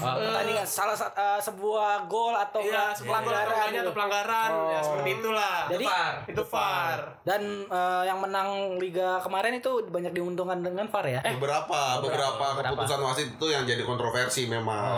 apa? 0.00 0.20
pertandingan 0.20 0.64
salah 0.64 0.94
sat- 0.94 1.12
eh, 1.12 1.40
sebuah 1.40 1.90
gol 2.04 2.32
atau 2.32 2.60
Iya, 2.60 2.94
pelanggaran 2.94 3.24
pelanggaran 3.44 3.68
gitu. 3.68 3.80
atau 3.80 3.92
pelanggaran 3.92 4.50
ya 4.50 4.58
Oh. 4.70 4.82
seperti 4.82 5.10
itulah. 5.14 5.56
Jadi 5.68 5.84
itu 6.28 6.42
VAR. 6.44 6.98
dan 7.22 7.40
eh, 7.64 8.02
yang 8.04 8.18
menang 8.18 8.48
liga 8.76 9.18
kemarin 9.18 9.52
itu 9.54 9.70
banyak 9.84 10.12
diuntungkan 10.12 10.58
dengan 10.60 10.86
VAR 10.86 11.06
ya. 11.08 11.20
Eh, 11.20 11.34
Beberapa, 11.34 11.98
beberapa 11.98 12.46
beberapa. 12.54 12.74
keputusan 12.74 13.00
wasit 13.00 13.28
itu 13.32 13.46
yang 13.46 13.64
jadi 13.64 13.82
kontroversi 13.82 14.46
memang. 14.46 14.94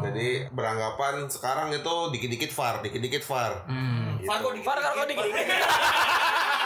Jadi 0.00 0.46
beranggapan 0.48 1.26
sekarang 1.26 1.68
itu 1.70 1.94
dikit-dikit 2.10 2.50
VAR, 2.50 2.80
dikit-dikit 2.80 3.22
VAR. 3.24 3.52
Gitu. 4.18 4.28
VAR 4.60 4.78
kok 4.78 5.06
dikit-dikit. 5.06 5.46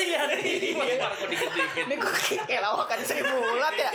Ya 0.00 0.22
nih. 0.32 0.72
Ini 1.76 1.94
kok 2.00 2.12
kayak 2.48 2.62
lawakan 2.64 2.98
seribu 3.04 3.36
bulat 3.36 3.74
ya. 3.76 3.90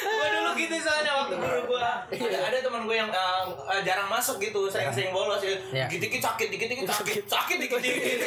Gue 0.00 0.26
dulu 0.32 0.50
gitu 0.56 0.74
soalnya 0.80 1.12
waktu 1.24 1.36
guru 1.36 1.60
gue 1.68 1.86
ada, 2.08 2.38
ada 2.48 2.56
teman 2.64 2.82
gue 2.88 2.96
yang 2.96 3.10
uh, 3.12 3.52
uh, 3.68 3.80
jarang 3.84 4.08
masuk 4.08 4.40
gitu, 4.40 4.66
sering-sering 4.72 5.12
bolos 5.12 5.44
ya. 5.44 5.54
Iya. 5.70 5.86
Dikit-dikit 5.86 6.22
sakit, 6.24 6.48
dikit-dikit 6.48 6.86
sakit, 6.88 7.24
sakit 7.28 7.56
dikit-dikit. 7.68 8.18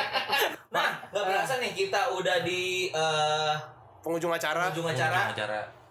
nah, 0.76 1.00
nggak 1.10 1.24
berasa 1.24 1.52
nih 1.58 1.72
kita 1.72 2.12
udah 2.12 2.44
di 2.44 2.92
uh, 2.92 3.56
Pengunjung 4.04 4.30
acara. 4.30 4.70
ujung 4.70 4.86
acara. 4.86 5.34
Acara. 5.34 5.85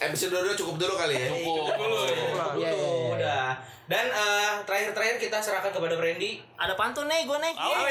Episode 0.00 0.56
2 0.56 0.60
cukup 0.60 0.76
dulu 0.80 0.94
kali 0.96 1.14
ya. 1.16 1.28
Cukup. 1.32 1.72
Iya, 1.72 1.84
iya, 2.56 2.70
iya. 2.72 3.10
Udah. 3.12 3.46
Dan 3.86 4.06
eh, 4.10 4.52
terakhir-terakhir 4.66 5.16
kita 5.22 5.38
serahkan 5.38 5.70
kepada 5.70 5.94
Brandy. 5.94 6.42
Ada 6.58 6.74
pantun 6.74 7.06
nih 7.06 7.22
gue 7.22 7.38
nih. 7.38 7.54
Oh. 7.54 7.86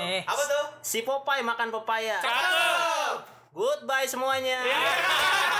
Nih. 0.00 0.20
Apa 0.26 0.42
tuh? 0.42 0.64
Si 0.82 1.06
Popeye 1.06 1.46
makan 1.46 1.70
pepaya. 1.70 2.18
Cakep. 2.18 3.16
Goodbye 3.54 4.08
semuanya. 4.08 4.66
Yeah. 4.66 5.53